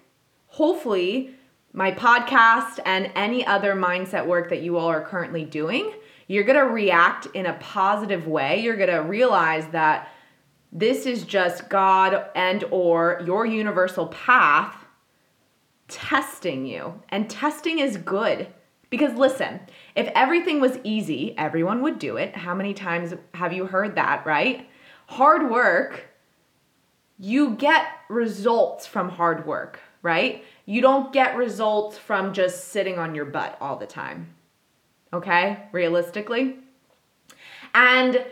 hopefully 0.47 1.35
my 1.73 1.91
podcast 1.91 2.79
and 2.85 3.11
any 3.15 3.45
other 3.45 3.75
mindset 3.75 4.25
work 4.25 4.49
that 4.49 4.61
you 4.61 4.77
all 4.77 4.87
are 4.87 5.01
currently 5.01 5.43
doing, 5.43 5.91
you're 6.27 6.43
going 6.43 6.57
to 6.57 6.71
react 6.71 7.27
in 7.33 7.45
a 7.45 7.53
positive 7.53 8.27
way. 8.27 8.61
You're 8.61 8.77
going 8.77 8.89
to 8.89 9.01
realize 9.01 9.67
that 9.67 10.12
this 10.73 11.05
is 11.05 11.23
just 11.23 11.69
God 11.69 12.25
and 12.35 12.63
or 12.71 13.21
your 13.25 13.45
universal 13.45 14.07
path 14.07 14.75
testing 15.87 16.65
you. 16.65 16.99
And 17.09 17.29
testing 17.29 17.77
is 17.77 17.97
good. 17.97 18.47
Because 18.89 19.13
listen, 19.13 19.59
if 19.95 20.07
everything 20.15 20.59
was 20.59 20.79
easy, 20.83 21.37
everyone 21.37 21.81
would 21.83 21.99
do 21.99 22.17
it. 22.17 22.35
How 22.35 22.55
many 22.55 22.73
times 22.73 23.13
have 23.35 23.53
you 23.53 23.67
heard 23.67 23.95
that, 23.95 24.25
right? 24.25 24.67
Hard 25.07 25.49
work, 25.49 26.07
you 27.19 27.51
get 27.51 27.85
results 28.09 28.85
from 28.85 29.09
hard 29.09 29.45
work, 29.45 29.79
right? 30.01 30.43
You 30.65 30.81
don't 30.81 31.13
get 31.13 31.37
results 31.37 31.97
from 31.97 32.33
just 32.33 32.69
sitting 32.69 32.97
on 32.97 33.13
your 33.13 33.25
butt 33.25 33.57
all 33.61 33.77
the 33.77 33.85
time. 33.85 34.33
Okay? 35.11 35.59
Realistically. 35.71 36.57
And 37.75 38.25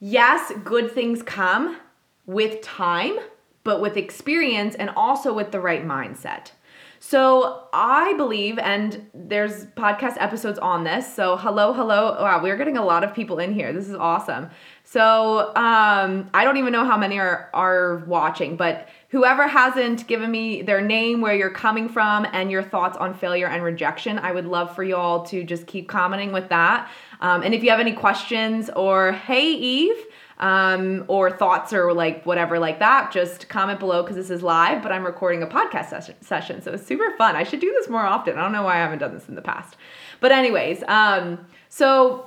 yes, 0.00 0.52
good 0.64 0.92
things 0.92 1.22
come 1.22 1.78
with 2.26 2.60
time, 2.62 3.18
but 3.64 3.80
with 3.80 3.96
experience 3.96 4.74
and 4.74 4.90
also 4.90 5.32
with 5.32 5.52
the 5.52 5.60
right 5.60 5.84
mindset. 5.84 6.52
So 6.98 7.68
I 7.72 8.14
believe, 8.14 8.58
and 8.58 9.08
there's 9.14 9.66
podcast 9.66 10.16
episodes 10.18 10.58
on 10.58 10.84
this. 10.84 11.12
So 11.12 11.36
hello, 11.36 11.72
hello. 11.72 12.16
Wow, 12.20 12.42
we're 12.42 12.56
getting 12.56 12.76
a 12.76 12.84
lot 12.84 13.04
of 13.04 13.14
people 13.14 13.38
in 13.38 13.52
here. 13.52 13.72
This 13.72 13.88
is 13.88 13.94
awesome. 13.94 14.50
So 14.84 15.54
um, 15.56 16.30
I 16.32 16.44
don't 16.44 16.56
even 16.56 16.72
know 16.72 16.84
how 16.84 16.96
many 16.96 17.18
are 17.18 17.50
are 17.52 18.04
watching, 18.06 18.56
but 18.56 18.88
whoever 19.08 19.46
hasn't 19.46 20.06
given 20.06 20.30
me 20.30 20.62
their 20.62 20.80
name, 20.80 21.20
where 21.20 21.34
you're 21.34 21.50
coming 21.50 21.88
from, 21.88 22.26
and 22.32 22.50
your 22.50 22.62
thoughts 22.62 22.96
on 22.96 23.14
failure 23.14 23.46
and 23.46 23.62
rejection, 23.62 24.18
I 24.18 24.32
would 24.32 24.46
love 24.46 24.74
for 24.74 24.84
you 24.84 24.96
all 24.96 25.24
to 25.26 25.44
just 25.44 25.66
keep 25.66 25.88
commenting 25.88 26.32
with 26.32 26.48
that. 26.50 26.90
Um, 27.20 27.42
and 27.42 27.54
if 27.54 27.62
you 27.62 27.70
have 27.70 27.80
any 27.80 27.92
questions 27.92 28.70
or 28.70 29.12
hey 29.12 29.52
Eve 29.52 29.96
um, 30.38 31.04
or 31.08 31.30
thoughts 31.30 31.72
or 31.72 31.92
like 31.92 32.24
whatever 32.26 32.58
like 32.58 32.78
that, 32.80 33.10
just 33.10 33.48
comment 33.48 33.80
below 33.80 34.02
because 34.02 34.16
this 34.16 34.30
is 34.30 34.42
live, 34.42 34.82
but 34.82 34.92
I'm 34.92 35.04
recording 35.04 35.42
a 35.42 35.46
podcast 35.46 35.88
session, 35.88 36.14
session. 36.20 36.62
So 36.62 36.72
it's 36.72 36.86
super 36.86 37.10
fun. 37.16 37.36
I 37.36 37.42
should 37.42 37.60
do 37.60 37.72
this 37.72 37.88
more 37.88 38.02
often. 38.02 38.36
I 38.36 38.42
don't 38.42 38.52
know 38.52 38.64
why 38.64 38.74
I 38.74 38.78
haven't 38.78 38.98
done 38.98 39.14
this 39.14 39.28
in 39.28 39.34
the 39.34 39.42
past. 39.42 39.76
But, 40.20 40.32
anyways, 40.32 40.82
um, 40.88 41.46
so 41.68 42.26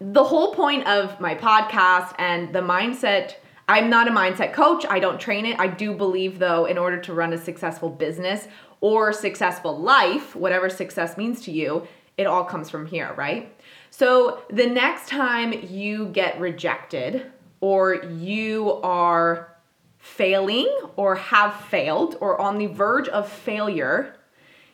the 0.00 0.24
whole 0.24 0.54
point 0.54 0.86
of 0.86 1.18
my 1.20 1.34
podcast 1.34 2.14
and 2.18 2.54
the 2.54 2.60
mindset. 2.60 3.34
I'm 3.68 3.90
not 3.90 4.06
a 4.06 4.12
mindset 4.12 4.52
coach. 4.52 4.86
I 4.88 5.00
don't 5.00 5.20
train 5.20 5.44
it. 5.44 5.58
I 5.58 5.66
do 5.66 5.92
believe, 5.92 6.38
though, 6.38 6.66
in 6.66 6.78
order 6.78 7.00
to 7.00 7.12
run 7.12 7.32
a 7.32 7.36
successful 7.36 7.88
business 7.88 8.46
or 8.80 9.12
successful 9.12 9.76
life, 9.76 10.36
whatever 10.36 10.70
success 10.70 11.16
means 11.16 11.40
to 11.42 11.50
you, 11.50 11.88
it 12.16 12.28
all 12.28 12.44
comes 12.44 12.70
from 12.70 12.86
here, 12.86 13.12
right? 13.16 13.52
So 13.98 14.42
the 14.50 14.66
next 14.66 15.08
time 15.08 15.54
you 15.70 16.08
get 16.08 16.38
rejected 16.38 17.32
or 17.62 17.94
you 17.94 18.72
are 18.82 19.56
failing 19.96 20.70
or 20.96 21.14
have 21.14 21.58
failed 21.70 22.18
or 22.20 22.38
on 22.38 22.58
the 22.58 22.66
verge 22.66 23.08
of 23.08 23.26
failure, 23.26 24.14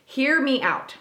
hear 0.03 0.41
me 0.41 0.61
out. 0.61 0.97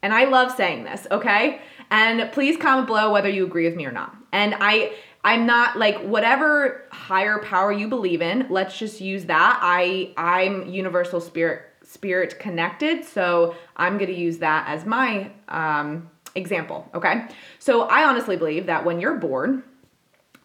And 0.00 0.14
I 0.14 0.24
love 0.24 0.50
saying 0.50 0.84
this, 0.84 1.06
okay? 1.10 1.60
And 1.90 2.32
please 2.32 2.56
comment 2.56 2.86
below 2.86 3.12
whether 3.12 3.28
you 3.28 3.44
agree 3.44 3.66
with 3.66 3.76
me 3.76 3.84
or 3.84 3.92
not. 3.92 4.16
And 4.32 4.54
I 4.58 4.94
I'm 5.22 5.44
not 5.44 5.76
like 5.76 5.98
whatever 5.98 6.84
higher 6.90 7.38
power 7.40 7.70
you 7.70 7.86
believe 7.86 8.22
in, 8.22 8.46
let's 8.48 8.78
just 8.78 9.02
use 9.02 9.26
that. 9.26 9.58
I 9.60 10.14
I'm 10.16 10.66
universal 10.70 11.20
spirit 11.20 11.64
spirit 11.82 12.38
connected, 12.38 13.04
so 13.04 13.54
I'm 13.76 13.98
going 13.98 14.10
to 14.10 14.18
use 14.18 14.38
that 14.38 14.66
as 14.68 14.86
my 14.86 15.32
um 15.48 16.08
example, 16.36 16.88
okay? 16.94 17.26
So 17.58 17.82
I 17.82 18.04
honestly 18.04 18.36
believe 18.36 18.66
that 18.66 18.84
when 18.84 19.00
you're 19.00 19.16
born, 19.16 19.62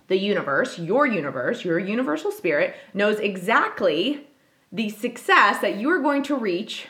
the 0.08 0.18
universe, 0.18 0.78
your 0.78 1.06
universe, 1.06 1.64
your 1.64 1.80
universal 1.80 2.32
spirit 2.32 2.76
knows 2.94 3.20
exactly 3.20 4.28
the 4.72 4.90
success 4.90 5.60
that 5.60 5.78
you 5.78 5.90
are 5.90 6.00
going 6.00 6.24
to 6.24 6.36
reach 6.36 6.88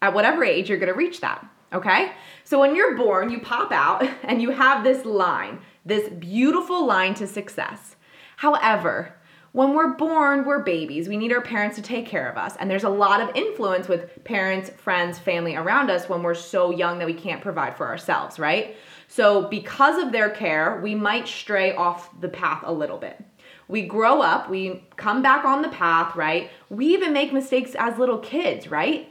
at 0.00 0.14
whatever 0.14 0.44
age 0.44 0.68
you're 0.68 0.78
going 0.78 0.92
to 0.92 0.98
reach 0.98 1.20
that, 1.20 1.46
okay? 1.72 2.12
So 2.44 2.58
when 2.58 2.74
you're 2.74 2.96
born, 2.96 3.30
you 3.30 3.40
pop 3.40 3.72
out 3.72 4.06
and 4.22 4.40
you 4.40 4.50
have 4.50 4.84
this 4.84 5.04
line, 5.04 5.60
this 5.84 6.08
beautiful 6.08 6.86
line 6.86 7.14
to 7.14 7.26
success. 7.26 7.96
However, 8.36 9.16
when 9.52 9.74
we're 9.74 9.94
born, 9.94 10.44
we're 10.44 10.62
babies. 10.62 11.08
We 11.08 11.18
need 11.18 11.32
our 11.32 11.42
parents 11.42 11.76
to 11.76 11.82
take 11.82 12.06
care 12.06 12.28
of 12.28 12.38
us. 12.38 12.56
And 12.56 12.70
there's 12.70 12.84
a 12.84 12.88
lot 12.88 13.20
of 13.20 13.36
influence 13.36 13.86
with 13.86 14.24
parents, 14.24 14.70
friends, 14.70 15.18
family 15.18 15.54
around 15.56 15.90
us 15.90 16.08
when 16.08 16.22
we're 16.22 16.34
so 16.34 16.70
young 16.70 16.98
that 16.98 17.06
we 17.06 17.14
can't 17.14 17.42
provide 17.42 17.76
for 17.76 17.86
ourselves, 17.86 18.38
right? 18.38 18.76
So, 19.08 19.48
because 19.48 20.02
of 20.02 20.10
their 20.10 20.30
care, 20.30 20.80
we 20.82 20.94
might 20.94 21.28
stray 21.28 21.74
off 21.74 22.18
the 22.20 22.30
path 22.30 22.62
a 22.64 22.72
little 22.72 22.96
bit. 22.96 23.22
we 23.68 23.82
grow 23.82 24.20
up, 24.22 24.50
we 24.50 24.82
come 24.96 25.22
back 25.22 25.44
on 25.44 25.62
the 25.62 25.68
path, 25.68 26.16
right? 26.16 26.50
We 26.70 26.86
even 26.86 27.12
make 27.12 27.32
mistakes 27.32 27.74
as 27.78 27.98
little 27.98 28.18
kids, 28.18 28.68
right? 28.68 29.08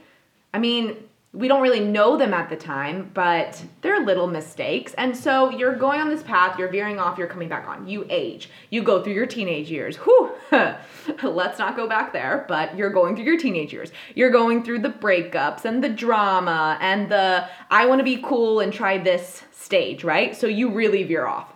I 0.52 0.58
mean, 0.58 0.96
we 1.34 1.48
don't 1.48 1.62
really 1.62 1.80
know 1.80 2.18
them 2.18 2.34
at 2.34 2.50
the 2.50 2.56
time, 2.56 3.10
but 3.14 3.62
they're 3.80 4.04
little 4.04 4.26
mistakes. 4.26 4.92
And 4.98 5.16
so 5.16 5.48
you're 5.48 5.74
going 5.74 5.98
on 5.98 6.10
this 6.10 6.22
path, 6.22 6.58
you're 6.58 6.68
veering 6.68 6.98
off, 6.98 7.16
you're 7.16 7.26
coming 7.26 7.48
back 7.48 7.66
on. 7.66 7.88
You 7.88 8.06
age. 8.10 8.50
You 8.68 8.82
go 8.82 9.02
through 9.02 9.14
your 9.14 9.24
teenage 9.24 9.70
years. 9.70 9.96
Whew. 9.96 10.30
Let's 11.22 11.58
not 11.58 11.74
go 11.74 11.88
back 11.88 12.12
there, 12.12 12.44
but 12.48 12.76
you're 12.76 12.90
going 12.90 13.16
through 13.16 13.24
your 13.24 13.38
teenage 13.38 13.72
years. 13.72 13.92
You're 14.14 14.30
going 14.30 14.62
through 14.62 14.80
the 14.80 14.90
breakups 14.90 15.64
and 15.64 15.82
the 15.82 15.88
drama 15.88 16.76
and 16.82 17.10
the 17.10 17.48
I 17.70 17.86
want 17.86 18.00
to 18.00 18.04
be 18.04 18.18
cool 18.22 18.60
and 18.60 18.70
try 18.70 18.98
this 18.98 19.42
stage, 19.52 20.04
right? 20.04 20.36
So 20.36 20.46
you 20.46 20.70
really 20.70 21.02
veer 21.02 21.26
off. 21.26 21.50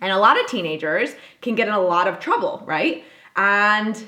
And 0.00 0.10
a 0.10 0.18
lot 0.18 0.40
of 0.40 0.46
teenagers 0.46 1.14
can 1.42 1.54
get 1.54 1.68
in 1.68 1.74
a 1.74 1.80
lot 1.80 2.08
of 2.08 2.18
trouble, 2.18 2.62
right? 2.64 3.04
And 3.36 4.06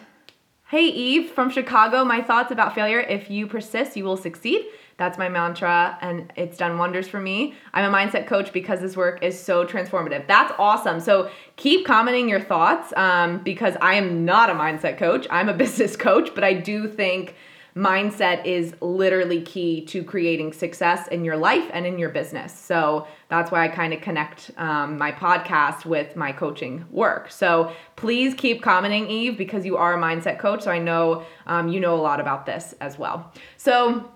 hey, 0.69 0.85
Eve 0.85 1.31
from 1.31 1.49
Chicago, 1.49 2.05
my 2.05 2.21
thoughts 2.21 2.53
about 2.53 2.75
failure. 2.75 3.01
If 3.01 3.31
you 3.31 3.47
persist, 3.47 3.97
you 3.97 4.05
will 4.05 4.19
succeed. 4.19 4.67
That's 4.99 5.17
my 5.17 5.31
mantra, 5.31 5.97
and 6.03 6.31
it's 6.37 6.59
done 6.59 6.77
wonders 6.77 7.09
for 7.09 7.19
me. 7.19 7.55
I'm 7.73 7.91
a 7.91 7.97
mindset 7.97 8.27
coach 8.27 8.53
because 8.53 8.81
this 8.81 8.95
work 8.95 9.23
is 9.23 9.41
so 9.41 9.65
transformative. 9.65 10.27
That's 10.27 10.53
awesome. 10.59 11.01
So 11.01 11.31
keep 11.57 11.87
commenting 11.87 12.29
your 12.29 12.41
thoughts 12.41 12.93
um, 12.99 13.39
because 13.39 13.77
I 13.81 13.95
am 13.95 14.27
not 14.27 14.51
a 14.51 14.53
mindset 14.53 14.99
coach. 14.99 15.27
I'm 15.31 15.49
a 15.49 15.55
business 15.65 15.97
coach, 15.97 16.35
but 16.35 16.45
I 16.45 16.53
do 16.53 16.87
think 16.87 17.35
mindset 17.79 18.45
is 18.45 18.75
literally 18.81 19.41
key 19.41 19.85
to 19.85 20.03
creating 20.03 20.53
success 20.53 21.07
in 21.09 21.25
your 21.25 21.37
life 21.37 21.71
and 21.73 21.87
in 21.87 21.97
your 21.97 22.09
business. 22.09 22.53
So 22.53 23.07
that's 23.29 23.53
why 23.53 23.65
I 23.65 23.69
kind 23.69 23.95
of 23.95 24.01
connect 24.01 24.51
um, 24.57 24.99
my 24.99 25.13
podcast 25.13 25.87
with 25.87 26.17
my 26.17 26.33
coaching 26.33 26.85
work. 26.91 27.31
So 27.31 27.73
please 27.95 28.35
keep 28.35 28.63
commenting, 28.63 29.09
Eve, 29.09 29.39
because 29.39 29.65
you 29.65 29.77
are 29.77 29.95
a 29.95 30.03
mindset 30.03 30.41
coach. 30.41 30.63
So 30.65 30.73
I 30.73 30.81
know 30.81 31.25
um, 31.47 31.69
you 31.69 31.79
know 31.79 31.95
a 31.95 32.03
lot 32.03 32.19
about 32.19 32.47
this 32.47 32.75
as 32.81 32.99
well. 32.99 33.33
So 33.57 34.11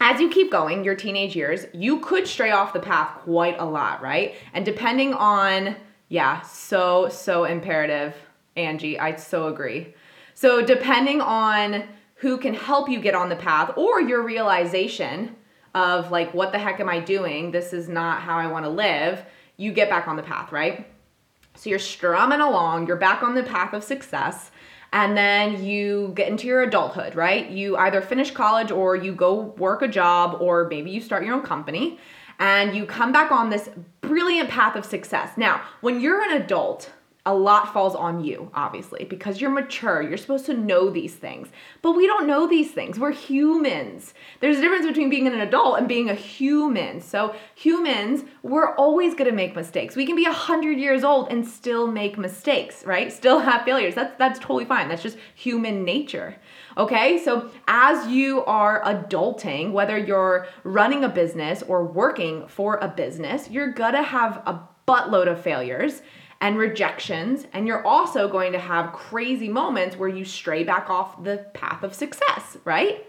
as 0.00 0.20
you 0.20 0.30
keep 0.30 0.52
going, 0.52 0.84
your 0.84 0.94
teenage 0.94 1.34
years, 1.34 1.66
you 1.72 1.98
could 2.00 2.28
stray 2.28 2.52
off 2.52 2.72
the 2.72 2.80
path 2.80 3.18
quite 3.24 3.58
a 3.58 3.64
lot, 3.64 4.00
right? 4.00 4.36
And 4.54 4.64
depending 4.64 5.12
on, 5.14 5.74
yeah, 6.08 6.42
so, 6.42 7.08
so 7.08 7.44
imperative, 7.44 8.14
Angie, 8.54 8.96
I 8.96 9.16
so 9.16 9.48
agree. 9.48 9.92
So, 10.34 10.62
depending 10.62 11.20
on 11.20 11.84
who 12.22 12.38
can 12.38 12.54
help 12.54 12.88
you 12.88 13.00
get 13.00 13.16
on 13.16 13.28
the 13.28 13.36
path 13.36 13.72
or 13.76 14.00
your 14.00 14.22
realization 14.22 15.34
of 15.74 16.12
like, 16.12 16.32
what 16.32 16.52
the 16.52 16.58
heck 16.58 16.78
am 16.78 16.88
I 16.88 17.00
doing? 17.00 17.50
This 17.50 17.72
is 17.72 17.88
not 17.88 18.22
how 18.22 18.38
I 18.38 18.46
want 18.46 18.64
to 18.64 18.70
live, 18.70 19.24
you 19.56 19.72
get 19.72 19.90
back 19.90 20.06
on 20.06 20.14
the 20.14 20.22
path, 20.22 20.52
right? 20.52 20.86
So, 21.56 21.68
you're 21.68 21.80
strumming 21.80 22.40
along, 22.40 22.86
you're 22.86 22.96
back 22.96 23.24
on 23.24 23.34
the 23.34 23.42
path 23.42 23.74
of 23.74 23.82
success 23.82 24.52
and 24.92 25.16
then 25.16 25.64
you 25.64 26.12
get 26.14 26.28
into 26.28 26.46
your 26.46 26.62
adulthood, 26.62 27.16
right? 27.16 27.50
You 27.50 27.76
either 27.76 28.00
finish 28.00 28.30
college 28.30 28.70
or 28.70 28.94
you 28.94 29.12
go 29.12 29.54
work 29.58 29.82
a 29.82 29.88
job 29.88 30.40
or 30.40 30.68
maybe 30.68 30.92
you 30.92 31.00
start 31.00 31.24
your 31.24 31.34
own 31.34 31.42
company 31.42 31.98
and 32.38 32.76
you 32.76 32.86
come 32.86 33.10
back 33.10 33.32
on 33.32 33.50
this 33.50 33.68
brilliant 34.00 34.48
path 34.48 34.76
of 34.76 34.84
success. 34.84 35.36
Now, 35.36 35.62
when 35.80 36.00
you're 36.00 36.22
an 36.22 36.40
adult, 36.40 36.92
a 37.24 37.32
lot 37.32 37.72
falls 37.72 37.94
on 37.94 38.24
you, 38.24 38.50
obviously, 38.52 39.04
because 39.04 39.40
you're 39.40 39.50
mature. 39.50 40.02
You're 40.02 40.16
supposed 40.16 40.46
to 40.46 40.54
know 40.54 40.90
these 40.90 41.14
things. 41.14 41.48
But 41.80 41.92
we 41.92 42.04
don't 42.04 42.26
know 42.26 42.48
these 42.48 42.72
things. 42.72 42.98
We're 42.98 43.12
humans. 43.12 44.12
There's 44.40 44.58
a 44.58 44.60
difference 44.60 44.86
between 44.86 45.08
being 45.08 45.28
an 45.28 45.40
adult 45.40 45.78
and 45.78 45.86
being 45.86 46.10
a 46.10 46.14
human. 46.14 47.00
So, 47.00 47.36
humans, 47.54 48.24
we're 48.42 48.74
always 48.74 49.14
going 49.14 49.30
to 49.30 49.36
make 49.36 49.54
mistakes. 49.54 49.94
We 49.94 50.04
can 50.04 50.16
be 50.16 50.24
100 50.24 50.78
years 50.78 51.04
old 51.04 51.28
and 51.30 51.46
still 51.46 51.86
make 51.86 52.18
mistakes, 52.18 52.84
right? 52.84 53.12
Still 53.12 53.38
have 53.38 53.64
failures. 53.64 53.94
That's 53.94 54.16
that's 54.18 54.40
totally 54.40 54.64
fine. 54.64 54.88
That's 54.88 55.02
just 55.02 55.18
human 55.36 55.84
nature. 55.84 56.34
Okay? 56.76 57.22
So, 57.22 57.52
as 57.68 58.08
you 58.08 58.44
are 58.46 58.82
adulting, 58.82 59.70
whether 59.70 59.96
you're 59.96 60.48
running 60.64 61.04
a 61.04 61.08
business 61.08 61.62
or 61.62 61.84
working 61.84 62.48
for 62.48 62.78
a 62.78 62.88
business, 62.88 63.48
you're 63.48 63.70
going 63.70 63.94
to 63.94 64.02
have 64.02 64.42
a 64.44 64.68
buttload 64.88 65.30
of 65.30 65.40
failures 65.40 66.02
and 66.42 66.58
rejections. 66.58 67.46
And 67.52 67.66
you're 67.68 67.86
also 67.86 68.28
going 68.28 68.52
to 68.52 68.58
have 68.58 68.92
crazy 68.92 69.48
moments 69.48 69.96
where 69.96 70.08
you 70.08 70.24
stray 70.24 70.64
back 70.64 70.90
off 70.90 71.22
the 71.22 71.46
path 71.54 71.84
of 71.84 71.94
success, 71.94 72.58
right? 72.64 73.06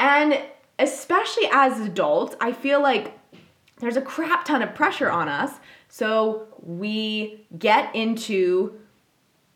And 0.00 0.38
especially 0.80 1.48
as 1.52 1.80
adults, 1.80 2.34
I 2.40 2.52
feel 2.52 2.82
like 2.82 3.16
there's 3.78 3.96
a 3.96 4.02
crap 4.02 4.44
ton 4.44 4.62
of 4.62 4.74
pressure 4.74 5.10
on 5.10 5.28
us. 5.28 5.52
So 5.88 6.48
we 6.60 7.46
get 7.56 7.94
into 7.94 8.80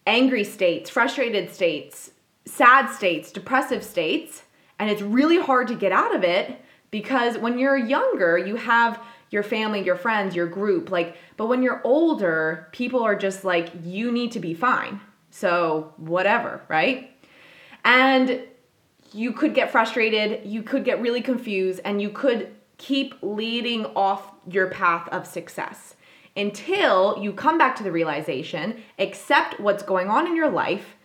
angry 0.07 0.45
states, 0.45 0.89
frustrated 0.89 1.53
states, 1.53 2.13
sad 2.45 2.89
states, 2.93 3.33
depressive 3.33 3.83
states, 3.83 4.45
and 4.79 4.89
it's 4.89 5.03
really 5.03 5.41
hard 5.41 5.67
to 5.69 5.75
get 5.75 5.91
out 5.91 6.15
of 6.15 6.23
it 6.23 6.61
because 6.93 7.39
when 7.39 7.59
you're 7.59 7.77
younger, 7.77 8.39
you 8.39 8.55
have 8.55 9.01
your 9.33 9.43
family, 9.43 9.83
your 9.83 9.97
friends, 9.97 10.37
your 10.37 10.47
group. 10.47 10.91
Like, 10.91 11.17
but 11.37 11.47
when 11.47 11.63
you're 11.63 11.81
older, 11.85 12.69
people 12.71 13.03
are 13.03 13.17
just 13.17 13.45
like, 13.45 13.71
you 13.83 14.13
need 14.13 14.33
to 14.33 14.41
be 14.41 14.55
fine. 14.55 15.01
So, 15.31 15.95
whatever, 15.97 16.61
right? 16.69 17.11
And 17.85 18.43
you 19.13 19.33
could 19.33 19.55
get 19.55 19.73
frustrated, 19.73 20.47
you 20.47 20.63
could 20.63 20.85
get 20.85 21.01
really 21.01 21.23
confused, 21.23 21.81
and 21.85 22.01
you 22.01 22.11
could 22.11 22.55
keep 22.77 23.15
leading 23.23 23.87
off 23.97 24.33
your 24.49 24.69
path 24.69 25.09
of 25.09 25.27
success 25.27 25.95
until 26.37 27.19
you 27.21 27.33
come 27.33 27.59
back 27.59 27.77
to 27.77 27.83
the 27.83 27.93
realization, 27.93 28.83
accept 28.99 29.59
what's 29.61 29.83
going 29.83 30.09
on 30.09 30.27
in 30.27 30.37
your 30.37 30.51
life, 30.51 30.97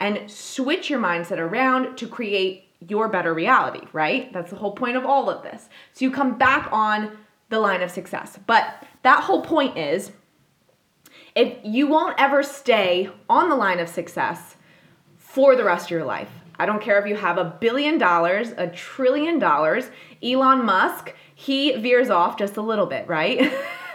and 0.00 0.30
switch 0.30 0.90
your 0.90 1.00
mindset 1.00 1.38
around 1.38 1.96
to 1.96 2.06
create 2.06 2.68
your 2.80 3.08
better 3.08 3.32
reality, 3.32 3.86
right? 3.92 4.32
That's 4.32 4.50
the 4.50 4.56
whole 4.56 4.72
point 4.72 4.96
of 4.96 5.04
all 5.06 5.30
of 5.30 5.42
this. 5.42 5.68
So 5.92 6.04
you 6.04 6.10
come 6.10 6.36
back 6.36 6.68
on 6.72 7.16
the 7.54 7.60
line 7.60 7.82
of 7.82 7.90
success. 7.90 8.38
But 8.46 8.84
that 9.02 9.22
whole 9.24 9.42
point 9.42 9.78
is 9.78 10.12
if 11.34 11.56
you 11.64 11.86
won't 11.86 12.16
ever 12.18 12.42
stay 12.42 13.08
on 13.28 13.48
the 13.48 13.56
line 13.56 13.80
of 13.80 13.88
success 13.88 14.56
for 15.16 15.56
the 15.56 15.64
rest 15.64 15.86
of 15.86 15.90
your 15.90 16.04
life. 16.04 16.30
I 16.58 16.66
don't 16.66 16.80
care 16.80 16.98
if 17.00 17.06
you 17.08 17.16
have 17.16 17.38
a 17.38 17.56
billion 17.60 17.98
dollars, 17.98 18.52
a 18.56 18.68
trillion 18.68 19.40
dollars. 19.40 19.90
Elon 20.22 20.64
Musk, 20.64 21.12
he 21.34 21.72
veers 21.72 22.08
off 22.10 22.38
just 22.38 22.56
a 22.56 22.62
little 22.62 22.86
bit, 22.86 23.08
right? 23.08 23.52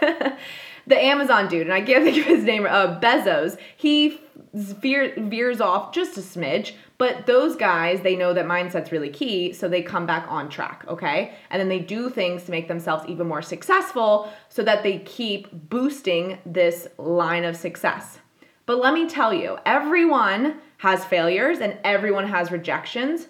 the 0.86 1.02
Amazon 1.02 1.48
dude, 1.48 1.62
and 1.62 1.72
I 1.72 1.80
can't 1.80 2.04
think 2.04 2.18
of 2.18 2.24
his 2.24 2.44
name, 2.44 2.66
uh, 2.66 3.00
Bezos, 3.00 3.56
he 3.74 4.20
veer, 4.52 5.14
veers 5.16 5.62
off 5.62 5.92
just 5.94 6.18
a 6.18 6.20
smidge, 6.20 6.72
but 7.00 7.24
those 7.24 7.56
guys, 7.56 8.02
they 8.02 8.14
know 8.14 8.34
that 8.34 8.44
mindset's 8.44 8.92
really 8.92 9.08
key, 9.08 9.54
so 9.54 9.70
they 9.70 9.80
come 9.80 10.04
back 10.04 10.26
on 10.28 10.50
track, 10.50 10.84
okay? 10.86 11.32
And 11.48 11.58
then 11.58 11.70
they 11.70 11.78
do 11.78 12.10
things 12.10 12.44
to 12.44 12.50
make 12.50 12.68
themselves 12.68 13.06
even 13.08 13.26
more 13.26 13.40
successful 13.40 14.30
so 14.50 14.62
that 14.64 14.82
they 14.82 14.98
keep 14.98 15.48
boosting 15.50 16.36
this 16.44 16.88
line 16.98 17.44
of 17.44 17.56
success. 17.56 18.18
But 18.66 18.80
let 18.80 18.92
me 18.92 19.08
tell 19.08 19.32
you, 19.32 19.56
everyone 19.64 20.58
has 20.76 21.02
failures 21.02 21.60
and 21.60 21.78
everyone 21.84 22.26
has 22.26 22.52
rejections, 22.52 23.28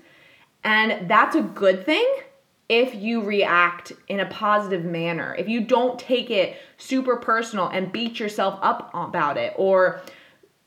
and 0.65 1.09
that's 1.09 1.37
a 1.37 1.43
good 1.43 1.87
thing 1.87 2.13
if 2.69 2.93
you 2.97 3.23
react 3.23 3.93
in 4.09 4.19
a 4.19 4.27
positive 4.27 4.85
manner. 4.85 5.37
If 5.39 5.49
you 5.49 5.61
don't 5.61 5.97
take 5.97 6.29
it 6.29 6.57
super 6.77 7.15
personal 7.15 7.69
and 7.69 7.93
beat 7.93 8.19
yourself 8.19 8.59
up 8.63 8.91
about 8.93 9.37
it 9.37 9.55
or 9.57 10.03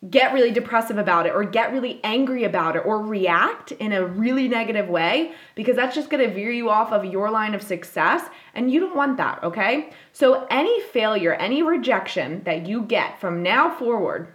get 0.09 0.33
really 0.33 0.51
depressive 0.51 0.97
about 0.97 1.25
it 1.25 1.33
or 1.33 1.43
get 1.43 1.71
really 1.71 2.01
angry 2.03 2.43
about 2.43 2.75
it 2.75 2.85
or 2.85 3.01
react 3.01 3.71
in 3.73 3.93
a 3.93 4.05
really 4.05 4.47
negative 4.47 4.89
way 4.89 5.31
because 5.55 5.75
that's 5.75 5.95
just 5.95 6.09
going 6.09 6.27
to 6.27 6.33
veer 6.33 6.51
you 6.51 6.69
off 6.69 6.91
of 6.91 7.05
your 7.05 7.31
line 7.31 7.55
of 7.55 7.61
success 7.61 8.27
and 8.53 8.71
you 8.71 8.79
don't 8.79 8.95
want 8.95 9.15
that, 9.17 9.41
okay? 9.43 9.91
So 10.11 10.45
any 10.49 10.81
failure, 10.81 11.33
any 11.33 11.63
rejection 11.63 12.43
that 12.43 12.67
you 12.67 12.81
get 12.81 13.19
from 13.21 13.41
now 13.41 13.73
forward, 13.73 14.33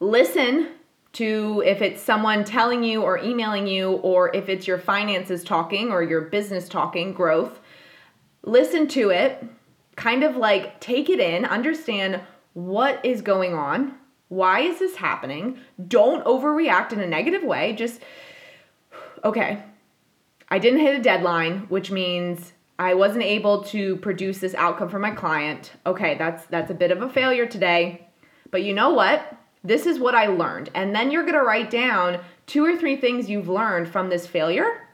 listen 0.00 0.70
to 1.12 1.62
if 1.64 1.80
it's 1.80 2.02
someone 2.02 2.42
telling 2.42 2.82
you 2.82 3.02
or 3.02 3.18
emailing 3.18 3.68
you 3.68 3.92
or 3.92 4.34
if 4.34 4.48
it's 4.48 4.66
your 4.66 4.78
finances 4.78 5.44
talking 5.44 5.92
or 5.92 6.02
your 6.02 6.22
business 6.22 6.68
talking, 6.68 7.12
growth, 7.12 7.60
listen 8.42 8.88
to 8.88 9.10
it, 9.10 9.44
kind 9.94 10.24
of 10.24 10.36
like 10.36 10.80
take 10.80 11.08
it 11.08 11.20
in, 11.20 11.44
understand 11.44 12.20
what 12.54 13.04
is 13.04 13.22
going 13.22 13.54
on 13.54 13.94
why 14.32 14.60
is 14.60 14.78
this 14.78 14.96
happening? 14.96 15.58
Don't 15.88 16.24
overreact 16.24 16.92
in 16.92 17.00
a 17.00 17.06
negative 17.06 17.42
way. 17.42 17.74
Just, 17.74 18.00
okay, 19.22 19.62
I 20.48 20.58
didn't 20.58 20.80
hit 20.80 20.98
a 20.98 21.02
deadline, 21.02 21.66
which 21.68 21.90
means 21.90 22.54
I 22.78 22.94
wasn't 22.94 23.24
able 23.24 23.62
to 23.64 23.96
produce 23.96 24.38
this 24.38 24.54
outcome 24.54 24.88
for 24.88 24.98
my 24.98 25.10
client. 25.10 25.72
Okay, 25.84 26.16
that's 26.16 26.46
that's 26.46 26.70
a 26.70 26.74
bit 26.74 26.90
of 26.90 27.02
a 27.02 27.10
failure 27.10 27.44
today. 27.44 28.08
But 28.50 28.62
you 28.62 28.72
know 28.72 28.90
what? 28.90 29.36
This 29.62 29.84
is 29.84 29.98
what 29.98 30.14
I 30.14 30.28
learned. 30.28 30.70
And 30.74 30.94
then 30.94 31.10
you're 31.10 31.24
going 31.24 31.34
to 31.34 31.42
write 31.42 31.70
down 31.70 32.18
two 32.46 32.64
or 32.64 32.74
three 32.74 32.96
things 32.96 33.28
you've 33.28 33.50
learned 33.50 33.88
from 33.88 34.08
this 34.08 34.26
failure 34.26 34.88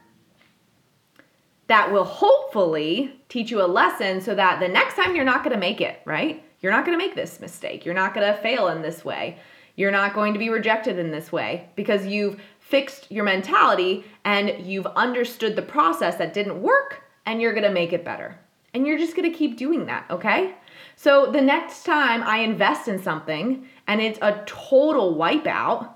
that 1.67 1.93
will 1.93 2.03
hopefully 2.03 3.21
teach 3.29 3.51
you 3.51 3.61
a 3.61 3.67
lesson 3.67 4.19
so 4.19 4.35
that 4.35 4.59
the 4.59 4.67
next 4.67 4.95
time 4.95 5.15
you're 5.15 5.23
not 5.23 5.45
going 5.45 5.53
to 5.53 5.59
make 5.59 5.79
it, 5.79 6.01
right? 6.03 6.43
You're 6.61 6.71
not 6.71 6.85
going 6.85 6.97
to 6.97 7.03
make 7.03 7.15
this 7.15 7.39
mistake. 7.39 7.85
You're 7.85 7.93
not 7.95 8.13
going 8.13 8.27
to 8.27 8.41
fail 8.41 8.67
in 8.67 8.81
this 8.81 9.05
way. 9.05 9.37
You're 9.75 9.91
not 9.91 10.13
going 10.13 10.33
to 10.33 10.39
be 10.39 10.49
rejected 10.49 10.99
in 10.99 11.11
this 11.11 11.31
way 11.31 11.69
because 11.75 12.05
you've 12.05 12.39
fixed 12.69 13.11
your 13.11 13.23
mentality 13.23 14.05
and 14.23 14.63
you've 14.65 14.85
understood 14.87 15.55
the 15.55 15.61
process 15.61 16.17
that 16.17 16.33
didn't 16.33 16.61
work 16.61 17.01
and 17.25 17.41
you're 17.41 17.53
gonna 17.53 17.71
make 17.71 17.93
it 17.93 18.05
better. 18.05 18.39
And 18.73 18.85
you're 18.85 18.99
just 18.99 19.15
gonna 19.15 19.33
keep 19.33 19.57
doing 19.57 19.87
that, 19.87 20.05
okay? 20.11 20.53
So 20.95 21.31
the 21.31 21.41
next 21.41 21.83
time 21.83 22.21
I 22.21 22.37
invest 22.39 22.87
in 22.87 23.01
something 23.01 23.67
and 23.87 24.01
it's 24.01 24.19
a 24.21 24.43
total 24.45 25.15
wipeout, 25.15 25.89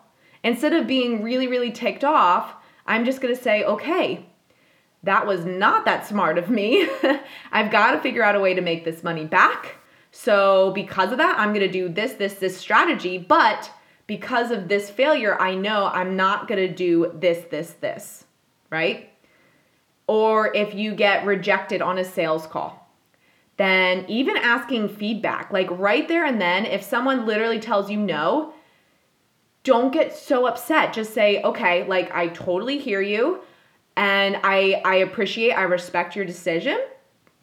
instead 0.43 0.73
of 0.73 0.87
being 0.87 1.21
really, 1.21 1.45
really 1.45 1.71
ticked 1.71 2.03
off, 2.03 2.55
I'm 2.87 3.05
just 3.05 3.21
gonna 3.21 3.35
say, 3.35 3.63
okay, 3.63 4.25
that 5.03 5.27
was 5.27 5.45
not 5.45 5.85
that 5.85 6.07
smart 6.07 6.39
of 6.39 6.49
me. 6.49 6.87
I've 7.51 7.71
got 7.71 7.91
to 7.91 8.01
figure 8.01 8.23
out 8.23 8.35
a 8.35 8.39
way 8.39 8.53
to 8.53 8.61
make 8.61 8.85
this 8.85 9.03
money 9.03 9.25
back. 9.25 9.75
So, 10.15 10.69
because 10.75 11.11
of 11.11 11.17
that, 11.17 11.39
I'm 11.39 11.49
going 11.53 11.65
to 11.65 11.71
do 11.71 11.89
this, 11.89 12.13
this, 12.13 12.35
this 12.35 12.55
strategy. 12.55 13.17
But 13.17 13.71
because 14.05 14.51
of 14.51 14.67
this 14.67 14.91
failure, 14.91 15.41
I 15.41 15.55
know 15.55 15.89
I'm 15.91 16.15
not 16.15 16.47
going 16.47 16.59
to 16.59 16.71
do 16.71 17.11
this, 17.15 17.45
this, 17.49 17.71
this, 17.81 18.23
right? 18.69 19.09
Or 20.05 20.55
if 20.55 20.75
you 20.75 20.93
get 20.93 21.25
rejected 21.25 21.81
on 21.81 21.97
a 21.97 22.03
sales 22.03 22.45
call, 22.45 22.87
then 23.57 24.05
even 24.07 24.37
asking 24.37 24.89
feedback, 24.89 25.51
like 25.51 25.67
right 25.71 26.07
there 26.07 26.25
and 26.25 26.39
then, 26.39 26.67
if 26.67 26.83
someone 26.83 27.25
literally 27.25 27.59
tells 27.59 27.89
you 27.89 27.97
no, 27.97 28.53
don't 29.63 29.91
get 29.91 30.15
so 30.15 30.45
upset. 30.45 30.93
Just 30.93 31.15
say, 31.15 31.41
okay, 31.41 31.87
like 31.87 32.13
I 32.13 32.27
totally 32.27 32.77
hear 32.77 33.01
you 33.01 33.41
and 33.97 34.37
I 34.43 34.79
I 34.85 34.95
appreciate, 34.97 35.53
I 35.53 35.63
respect 35.63 36.15
your 36.15 36.25
decision. 36.25 36.79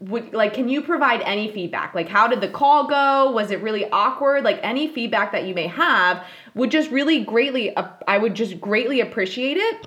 Would, 0.01 0.33
like 0.33 0.55
can 0.55 0.69
you 0.69 0.81
provide 0.83 1.21
any 1.23 1.51
feedback? 1.53 1.95
Like 1.95 2.09
how 2.09 2.27
did 2.27 2.41
the 2.41 2.49
call 2.49 2.89
go? 2.89 3.31
Was 3.33 3.51
it 3.51 3.63
really 3.63 3.89
awkward? 3.91 4.45
Like 4.45 4.59
any 4.63 4.89
feedback 4.89 5.33
that 5.33 5.45
you 5.45 5.55
may 5.55 5.67
have 5.67 6.25
would 6.55 6.71
just 6.71 6.91
really 6.91 7.23
greatly 7.25 7.75
uh, 7.77 7.89
i 8.09 8.17
would 8.19 8.35
just 8.35 8.61
greatly 8.61 9.01
appreciate 9.01 9.57
it. 9.57 9.87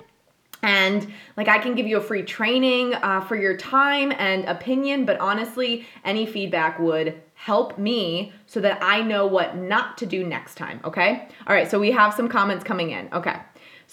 And 0.62 1.12
like 1.36 1.48
i 1.48 1.58
can 1.58 1.74
give 1.74 1.86
you 1.86 1.96
a 1.98 2.00
free 2.00 2.22
training 2.22 2.94
uh, 2.94 3.20
for 3.22 3.36
your 3.36 3.56
time 3.56 4.12
and 4.16 4.44
opinion 4.44 5.04
but 5.04 5.18
honestly 5.18 5.86
any 6.04 6.26
feedback 6.26 6.78
would 6.78 7.20
help 7.34 7.76
me 7.76 8.32
so 8.46 8.60
that 8.60 8.78
i 8.80 9.02
know 9.02 9.26
what 9.26 9.56
not 9.56 9.98
to 9.98 10.06
do 10.06 10.24
next 10.24 10.54
time 10.54 10.80
okay? 10.84 11.28
All 11.46 11.54
right 11.54 11.68
so 11.70 11.78
we 11.80 11.90
have 11.90 12.14
some 12.14 12.28
comments 12.28 12.64
coming 12.64 12.90
in. 12.90 13.08
Okay 13.12 13.36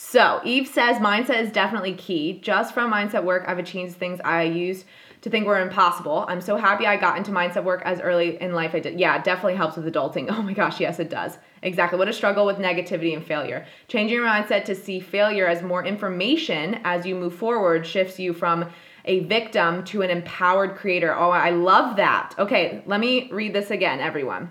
so 0.03 0.41
Eve 0.43 0.67
says 0.67 0.97
mindset 0.97 1.39
is 1.41 1.51
definitely 1.51 1.93
key. 1.93 2.39
Just 2.41 2.73
from 2.73 2.91
mindset 2.91 3.23
work, 3.23 3.45
I've 3.47 3.59
achieved 3.59 3.95
things 3.95 4.19
I 4.25 4.43
used 4.43 4.85
to 5.21 5.29
think 5.29 5.45
were 5.45 5.61
impossible. 5.61 6.25
I'm 6.27 6.41
so 6.41 6.57
happy 6.57 6.87
I 6.87 6.97
got 6.97 7.17
into 7.17 7.31
mindset 7.31 7.63
work 7.63 7.83
as 7.85 8.01
early 8.01 8.41
in 8.41 8.51
life 8.51 8.73
I 8.73 8.79
did. 8.79 8.99
Yeah, 8.99 9.15
it 9.17 9.23
definitely 9.23 9.55
helps 9.55 9.77
with 9.77 9.85
adulting. 9.85 10.27
Oh 10.31 10.41
my 10.41 10.53
gosh, 10.53 10.79
yes, 10.79 10.99
it 10.99 11.09
does. 11.09 11.37
Exactly. 11.61 11.99
What 11.99 12.09
a 12.09 12.13
struggle 12.13 12.47
with 12.47 12.57
negativity 12.57 13.13
and 13.13 13.23
failure. 13.23 13.65
Changing 13.87 14.15
your 14.17 14.27
mindset 14.27 14.65
to 14.65 14.75
see 14.75 14.99
failure 14.99 15.47
as 15.47 15.61
more 15.61 15.85
information 15.85 16.81
as 16.83 17.05
you 17.05 17.15
move 17.15 17.35
forward 17.35 17.85
shifts 17.85 18.19
you 18.19 18.33
from 18.33 18.69
a 19.05 19.19
victim 19.21 19.83
to 19.85 20.01
an 20.01 20.09
empowered 20.09 20.75
creator. 20.75 21.15
Oh, 21.15 21.29
I 21.29 21.51
love 21.51 21.95
that. 21.97 22.33
Okay, 22.39 22.81
let 22.87 22.99
me 22.99 23.31
read 23.31 23.53
this 23.53 23.69
again, 23.69 23.99
everyone. 23.99 24.49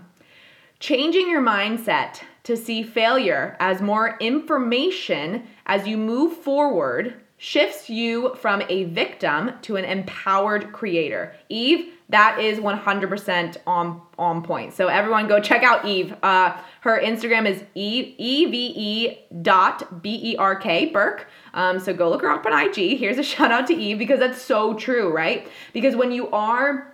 Changing 0.79 1.29
your 1.29 1.43
mindset 1.43 2.21
to 2.45 2.57
see 2.57 2.83
failure 2.83 3.57
as 3.61 3.83
more 3.83 4.17
information 4.21 5.45
as 5.67 5.87
you 5.87 5.97
move 5.97 6.37
forward 6.37 7.15
shifts 7.43 7.89
you 7.89 8.35
from 8.35 8.63
a 8.69 8.85
victim 8.85 9.51
to 9.63 9.77
an 9.77 9.85
empowered 9.87 10.73
creator. 10.73 11.35
Eve, 11.49 11.95
that 12.11 12.39
is 12.39 12.59
100% 12.59 13.57
on 13.67 14.03
on 14.19 14.43
point. 14.43 14.75
So 14.75 14.89
everyone 14.89 15.27
go 15.27 15.41
check 15.41 15.63
out 15.63 15.87
Eve. 15.87 16.15
Uh, 16.23 16.55
her 16.83 17.01
Instagram 17.01 17.47
is 17.47 17.65
Eve, 17.75 19.17
dot 19.43 20.03
B-E-R-K, 20.03 20.91
Burke. 20.91 21.29
Um, 21.55 21.79
so 21.79 21.95
go 21.95 22.11
look 22.11 22.21
her 22.21 22.31
up 22.31 22.45
on 22.45 22.53
IG. 22.53 22.99
Here's 22.99 23.17
a 23.17 23.23
shout 23.23 23.51
out 23.51 23.67
to 23.69 23.75
Eve 23.75 23.99
because 23.99 24.19
that's 24.19 24.43
so 24.43 24.75
true, 24.75 25.11
right? 25.11 25.49
Because 25.73 25.97
when 25.97 26.13
you 26.13 26.29
are 26.31 26.90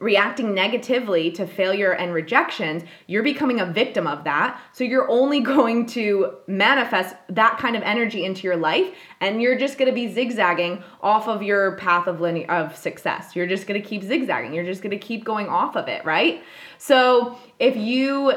reacting 0.00 0.54
negatively 0.54 1.30
to 1.30 1.46
failure 1.46 1.92
and 1.92 2.12
rejections, 2.12 2.82
you're 3.06 3.22
becoming 3.22 3.60
a 3.60 3.66
victim 3.66 4.06
of 4.06 4.24
that. 4.24 4.60
So 4.72 4.82
you're 4.82 5.08
only 5.08 5.40
going 5.54 5.86
to 5.86 6.34
manifest 6.46 7.14
that 7.28 7.58
kind 7.58 7.76
of 7.76 7.82
energy 7.82 8.24
into 8.24 8.42
your 8.42 8.56
life 8.56 8.88
and 9.20 9.40
you're 9.40 9.58
just 9.58 9.78
going 9.78 9.88
to 9.88 9.94
be 9.94 10.12
zigzagging 10.12 10.82
off 11.02 11.28
of 11.28 11.42
your 11.42 11.76
path 11.76 12.06
of 12.06 12.20
linear 12.20 12.50
of 12.50 12.74
success. 12.74 13.36
You're 13.36 13.46
just 13.46 13.66
going 13.66 13.80
to 13.80 13.86
keep 13.86 14.02
zigzagging. 14.02 14.54
You're 14.54 14.64
just 14.64 14.82
going 14.82 14.98
to 14.98 14.98
keep 14.98 15.24
going 15.24 15.48
off 15.48 15.76
of 15.76 15.86
it, 15.86 16.04
right? 16.04 16.42
So 16.78 17.38
if 17.58 17.76
you 17.76 18.32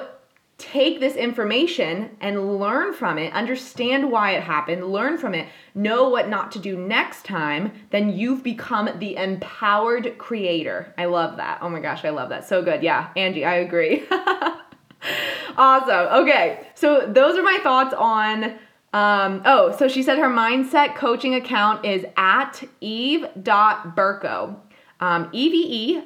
take 0.64 1.02
this 1.02 1.16
information 1.16 2.10
and 2.22 2.58
learn 2.58 2.94
from 2.94 3.18
it, 3.18 3.34
understand 3.34 4.10
why 4.10 4.32
it 4.32 4.44
happened, 4.44 4.86
learn 4.86 5.18
from 5.18 5.36
it, 5.36 5.48
know 5.76 6.08
what 6.08 6.30
not 6.30 6.54
to 6.54 6.60
do 6.60 6.78
next 6.78 7.26
time, 7.26 7.74
then 7.90 8.10
you've 8.10 8.44
become 8.44 8.90
the 9.00 9.18
empowered 9.18 10.18
creator. 10.18 10.94
I 10.98 11.06
love 11.06 11.36
that. 11.38 11.60
Oh 11.62 11.70
my 11.70 11.82
gosh, 11.82 12.06
I 12.06 12.12
love 12.12 12.30
that. 12.30 12.48
So 12.48 12.62
good. 12.62 12.82
Yeah, 12.82 13.10
Angie, 13.18 13.44
I 13.44 13.56
agree. 13.56 14.04
awesome. 15.58 16.24
Okay, 16.24 16.66
so 16.76 17.08
those 17.08 17.38
are 17.38 17.44
my 17.44 17.60
thoughts 17.62 17.94
on. 17.94 18.56
Um, 18.94 19.42
oh, 19.46 19.76
so 19.78 19.90
she 19.90 20.02
said 20.02 20.18
her 20.18 20.30
mindset 20.30 20.96
coaching 20.96 21.36
account 21.36 21.84
is 21.84 22.06
at 22.16 22.64
eve.berko. 22.80 24.56
Um, 25.02 25.30
E 25.34 25.50
V 25.50 25.58
E 25.58 26.04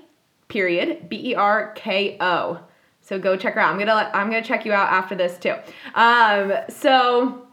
period 0.48 1.10
B 1.10 1.32
E 1.32 1.36
R 1.36 1.74
K 1.74 2.18
O. 2.20 2.62
So 3.08 3.18
go 3.18 3.38
check 3.38 3.54
her 3.54 3.62
out. 3.62 3.72
I'm 3.72 3.80
gonna 3.80 3.96
let, 3.96 4.14
I'm 4.14 4.30
gonna 4.30 4.44
check 4.44 4.66
you 4.66 4.74
out 4.74 4.92
after 4.92 5.16
this 5.16 5.38
too. 5.38 5.56
Um, 5.96 6.52
so 6.68 7.48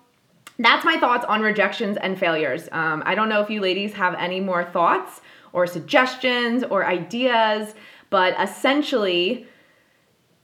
that's 0.58 0.84
my 0.84 0.96
thoughts 0.98 1.24
on 1.26 1.42
rejections 1.42 1.96
and 1.96 2.18
failures. 2.18 2.68
Um, 2.72 3.04
I 3.06 3.14
don't 3.14 3.28
know 3.28 3.40
if 3.40 3.48
you 3.48 3.60
ladies 3.60 3.92
have 3.92 4.16
any 4.18 4.40
more 4.40 4.64
thoughts 4.64 5.20
or 5.52 5.68
suggestions 5.68 6.64
or 6.64 6.84
ideas, 6.84 7.76
but 8.10 8.34
essentially, 8.40 9.46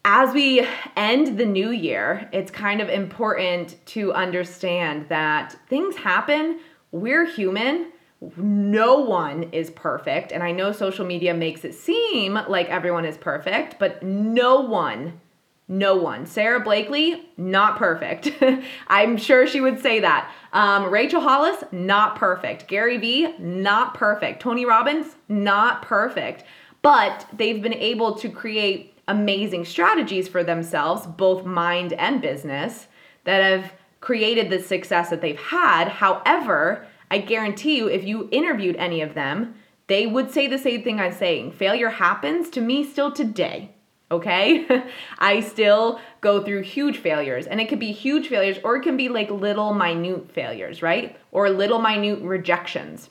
as 0.04 0.32
we 0.32 0.64
end 0.94 1.38
the 1.38 1.46
new 1.46 1.72
year, 1.72 2.28
it's 2.32 2.52
kind 2.52 2.80
of 2.80 2.88
important 2.88 3.84
to 3.86 4.12
understand 4.12 5.08
that 5.08 5.56
things 5.68 5.96
happen. 5.96 6.60
We're 6.92 7.26
human 7.26 7.89
no 8.36 8.96
one 8.96 9.44
is 9.44 9.70
perfect. 9.70 10.32
And 10.32 10.42
I 10.42 10.52
know 10.52 10.72
social 10.72 11.06
media 11.06 11.32
makes 11.34 11.64
it 11.64 11.74
seem 11.74 12.34
like 12.34 12.68
everyone 12.68 13.04
is 13.04 13.16
perfect, 13.16 13.78
but 13.78 14.02
no 14.02 14.60
one, 14.60 15.20
no 15.68 15.96
one. 15.96 16.26
Sara 16.26 16.60
Blakely, 16.60 17.22
not 17.36 17.76
perfect. 17.76 18.30
I'm 18.88 19.16
sure 19.16 19.46
she 19.46 19.60
would 19.60 19.80
say 19.80 20.00
that. 20.00 20.30
Um, 20.52 20.90
Rachel 20.90 21.20
Hollis, 21.20 21.64
not 21.72 22.16
perfect. 22.16 22.68
Gary 22.68 22.98
Vee, 22.98 23.34
not 23.38 23.94
perfect. 23.94 24.42
Tony 24.42 24.66
Robbins, 24.66 25.16
not 25.28 25.82
perfect. 25.82 26.44
But 26.82 27.26
they've 27.32 27.62
been 27.62 27.74
able 27.74 28.14
to 28.16 28.28
create 28.28 28.94
amazing 29.08 29.64
strategies 29.64 30.28
for 30.28 30.44
themselves, 30.44 31.06
both 31.06 31.44
mind 31.44 31.92
and 31.94 32.20
business, 32.20 32.86
that 33.24 33.42
have 33.42 33.72
created 34.00 34.50
the 34.50 34.58
success 34.58 35.10
that 35.10 35.20
they've 35.20 35.38
had. 35.38 35.88
However, 35.88 36.86
I 37.10 37.18
guarantee 37.18 37.76
you, 37.76 37.88
if 37.88 38.04
you 38.04 38.28
interviewed 38.30 38.76
any 38.76 39.00
of 39.02 39.14
them, 39.14 39.54
they 39.88 40.06
would 40.06 40.30
say 40.30 40.46
the 40.46 40.58
same 40.58 40.84
thing 40.84 41.00
I'm 41.00 41.12
saying. 41.12 41.52
Failure 41.52 41.90
happens 41.90 42.48
to 42.50 42.60
me 42.60 42.84
still 42.84 43.10
today. 43.10 43.70
Okay? 44.10 44.66
I 45.18 45.40
still 45.40 46.00
go 46.20 46.42
through 46.42 46.62
huge 46.62 46.98
failures, 46.98 47.46
and 47.46 47.60
it 47.60 47.68
could 47.68 47.80
be 47.80 47.92
huge 47.92 48.28
failures 48.28 48.58
or 48.62 48.76
it 48.76 48.82
can 48.82 48.96
be 48.96 49.08
like 49.08 49.30
little 49.30 49.74
minute 49.74 50.30
failures, 50.32 50.82
right? 50.82 51.16
Or 51.32 51.50
little 51.50 51.80
minute 51.80 52.20
rejections, 52.20 53.10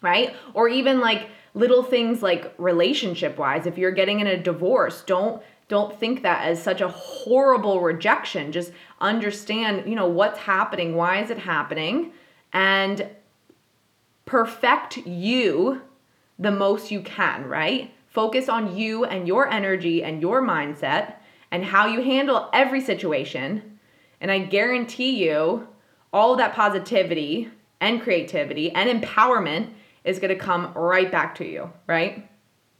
right? 0.00 0.36
Or 0.54 0.68
even 0.68 1.00
like 1.00 1.28
little 1.54 1.82
things 1.82 2.22
like 2.22 2.54
relationship 2.58 3.36
wise. 3.36 3.66
If 3.66 3.78
you're 3.78 3.90
getting 3.90 4.20
in 4.20 4.26
a 4.26 4.40
divorce, 4.40 5.02
don't 5.02 5.42
don't 5.68 5.98
think 6.00 6.22
that 6.22 6.46
as 6.46 6.62
such 6.62 6.80
a 6.80 6.88
horrible 6.88 7.80
rejection. 7.82 8.52
Just 8.52 8.72
understand, 9.00 9.86
you 9.86 9.94
know, 9.94 10.08
what's 10.08 10.38
happening, 10.38 10.94
why 10.94 11.22
is 11.22 11.30
it 11.30 11.38
happening? 11.38 12.12
And 12.52 13.08
perfect 14.24 14.98
you 14.98 15.82
the 16.38 16.50
most 16.50 16.90
you 16.90 17.00
can, 17.00 17.46
right? 17.46 17.92
Focus 18.08 18.48
on 18.48 18.76
you 18.76 19.04
and 19.04 19.26
your 19.26 19.48
energy 19.48 20.02
and 20.02 20.20
your 20.20 20.42
mindset 20.42 21.14
and 21.50 21.64
how 21.64 21.86
you 21.86 22.02
handle 22.02 22.48
every 22.52 22.80
situation. 22.80 23.78
And 24.20 24.30
I 24.30 24.40
guarantee 24.40 25.24
you, 25.24 25.68
all 26.12 26.36
that 26.36 26.54
positivity 26.54 27.50
and 27.80 28.00
creativity 28.00 28.70
and 28.72 29.02
empowerment 29.02 29.70
is 30.04 30.18
going 30.18 30.30
to 30.36 30.42
come 30.42 30.72
right 30.74 31.10
back 31.12 31.34
to 31.36 31.44
you, 31.44 31.70
right? 31.86 32.28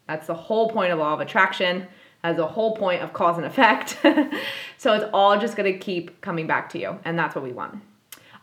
That's 0.07 0.27
the 0.27 0.35
whole 0.35 0.71
point 0.71 0.93
of 0.93 0.99
law 0.99 1.15
of 1.15 1.21
attraction. 1.21 1.87
As 2.25 2.37
the 2.37 2.49
whole 2.49 2.77
point 2.77 3.01
of 3.01 3.13
cause 3.13 3.37
and 3.37 3.47
effect. 3.47 3.97
so 4.77 4.93
it's 4.93 5.05
all 5.13 5.39
just 5.39 5.57
going 5.57 5.73
to 5.73 5.79
keep 5.79 6.21
coming 6.21 6.49
back 6.49 6.69
to 6.71 6.79
you. 6.79 6.99
And 7.05 7.17
that's 7.17 7.37
what 7.37 7.45
we 7.45 7.53
want. 7.53 7.81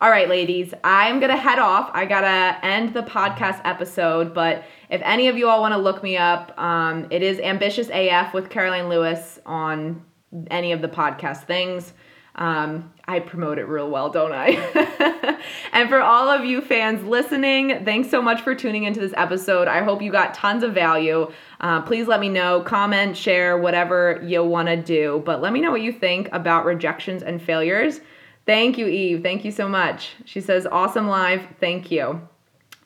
All 0.01 0.09
right, 0.09 0.27
ladies, 0.27 0.73
I'm 0.83 1.21
going 1.21 1.31
to 1.31 1.37
head 1.37 1.57
off. 1.57 1.89
I 1.93 2.05
got 2.05 2.21
to 2.21 2.65
end 2.65 2.93
the 2.93 3.01
podcast 3.01 3.61
episode, 3.63 4.33
but 4.33 4.65
if 4.89 5.01
any 5.05 5.29
of 5.29 5.37
you 5.37 5.47
all 5.47 5.61
want 5.61 5.73
to 5.73 5.77
look 5.77 6.03
me 6.03 6.17
up, 6.17 6.53
um, 6.59 7.07
it 7.11 7.23
is 7.23 7.39
Ambitious 7.39 7.87
AF 7.93 8.33
with 8.33 8.49
Caroline 8.49 8.89
Lewis 8.89 9.39
on 9.45 10.03
any 10.51 10.73
of 10.73 10.81
the 10.81 10.89
podcast 10.89 11.45
things. 11.45 11.93
Um, 12.35 12.91
I 13.07 13.21
promote 13.21 13.57
it 13.57 13.69
real 13.69 13.89
well, 13.89 14.09
don't 14.09 14.33
I? 14.33 15.39
and 15.71 15.87
for 15.87 16.01
all 16.01 16.27
of 16.27 16.43
you 16.43 16.59
fans 16.59 17.01
listening, 17.05 17.85
thanks 17.85 18.09
so 18.09 18.21
much 18.21 18.41
for 18.41 18.53
tuning 18.53 18.83
into 18.83 18.99
this 18.99 19.13
episode. 19.15 19.69
I 19.69 19.81
hope 19.81 20.01
you 20.01 20.11
got 20.11 20.33
tons 20.33 20.63
of 20.63 20.73
value. 20.73 21.31
Uh, 21.61 21.81
please 21.83 22.05
let 22.05 22.19
me 22.19 22.27
know, 22.27 22.59
comment, 22.59 23.15
share, 23.15 23.57
whatever 23.57 24.21
you 24.25 24.43
want 24.43 24.67
to 24.67 24.75
do. 24.75 25.23
But 25.25 25.41
let 25.41 25.53
me 25.53 25.61
know 25.61 25.71
what 25.71 25.83
you 25.83 25.93
think 25.93 26.27
about 26.33 26.65
rejections 26.65 27.23
and 27.23 27.41
failures. 27.41 28.01
Thank 28.45 28.77
you, 28.77 28.87
Eve. 28.87 29.23
Thank 29.23 29.43
you 29.43 29.51
so 29.51 29.67
much. 29.67 30.11
She 30.25 30.39
says, 30.39 30.67
awesome 30.71 31.07
live. 31.07 31.47
Thank 31.59 31.89
you. 31.89 32.27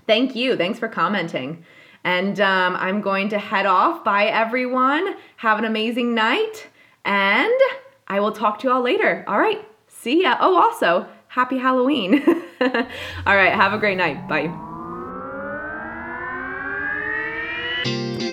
Thank 0.08 0.36
you. 0.36 0.56
Thanks 0.56 0.80
for 0.80 0.88
commenting. 0.88 1.66
And 2.04 2.40
um, 2.40 2.76
I'm 2.78 3.02
going 3.02 3.30
to 3.30 3.38
head 3.38 3.66
off. 3.66 4.04
Bye, 4.04 4.28
everyone. 4.28 5.16
Have 5.38 5.60
an 5.60 5.66
amazing 5.66 6.16
night. 6.16 6.68
And 7.04 7.60
I 8.08 8.20
will 8.20 8.32
talk 8.32 8.60
to 8.60 8.68
you 8.68 8.74
all 8.74 8.82
later. 8.82 9.26
All 9.28 9.40
right. 9.40 9.66
See 9.88 10.24
ya. 10.24 10.38
Oh, 10.40 10.56
also, 10.56 11.06
happy 11.28 11.58
Halloween. 11.58 12.24
all 12.62 13.36
right. 13.36 13.54
Have 13.54 13.74
a 13.74 13.78
great 13.78 13.98
night. 13.98 14.28
Bye. 14.28 14.69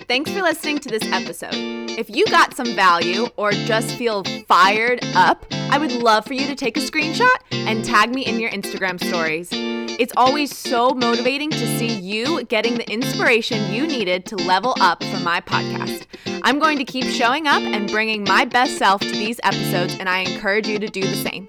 Thanks 0.08 0.30
for 0.30 0.40
listening 0.40 0.78
to 0.78 0.88
this 0.88 1.02
episode. 1.06 1.54
If 1.98 2.08
you 2.08 2.26
got 2.26 2.54
some 2.54 2.76
value 2.76 3.26
or 3.36 3.50
just 3.50 3.96
feel 3.96 4.22
fired 4.46 5.00
up, 5.16 5.44
I 5.50 5.78
would 5.78 5.90
love 5.90 6.24
for 6.24 6.34
you 6.34 6.46
to 6.46 6.54
take 6.54 6.76
a 6.76 6.80
screenshot 6.80 7.34
and 7.50 7.84
tag 7.84 8.14
me 8.14 8.24
in 8.24 8.38
your 8.38 8.50
Instagram 8.50 9.02
stories. 9.02 9.48
It's 9.52 10.12
always 10.16 10.56
so 10.56 10.90
motivating 10.90 11.50
to 11.50 11.78
see 11.78 11.92
you 11.92 12.44
getting 12.44 12.74
the 12.74 12.88
inspiration 12.88 13.72
you 13.72 13.84
needed 13.84 14.26
to 14.26 14.36
level 14.36 14.76
up 14.80 15.02
for 15.02 15.18
my 15.20 15.40
podcast. 15.40 16.06
I'm 16.44 16.60
going 16.60 16.78
to 16.78 16.84
keep 16.84 17.06
showing 17.06 17.48
up 17.48 17.62
and 17.62 17.90
bringing 17.90 18.22
my 18.22 18.44
best 18.44 18.78
self 18.78 19.00
to 19.00 19.10
these 19.10 19.40
episodes, 19.42 19.96
and 19.98 20.08
I 20.08 20.20
encourage 20.20 20.68
you 20.68 20.78
to 20.78 20.86
do 20.86 21.00
the 21.00 21.16
same. 21.16 21.48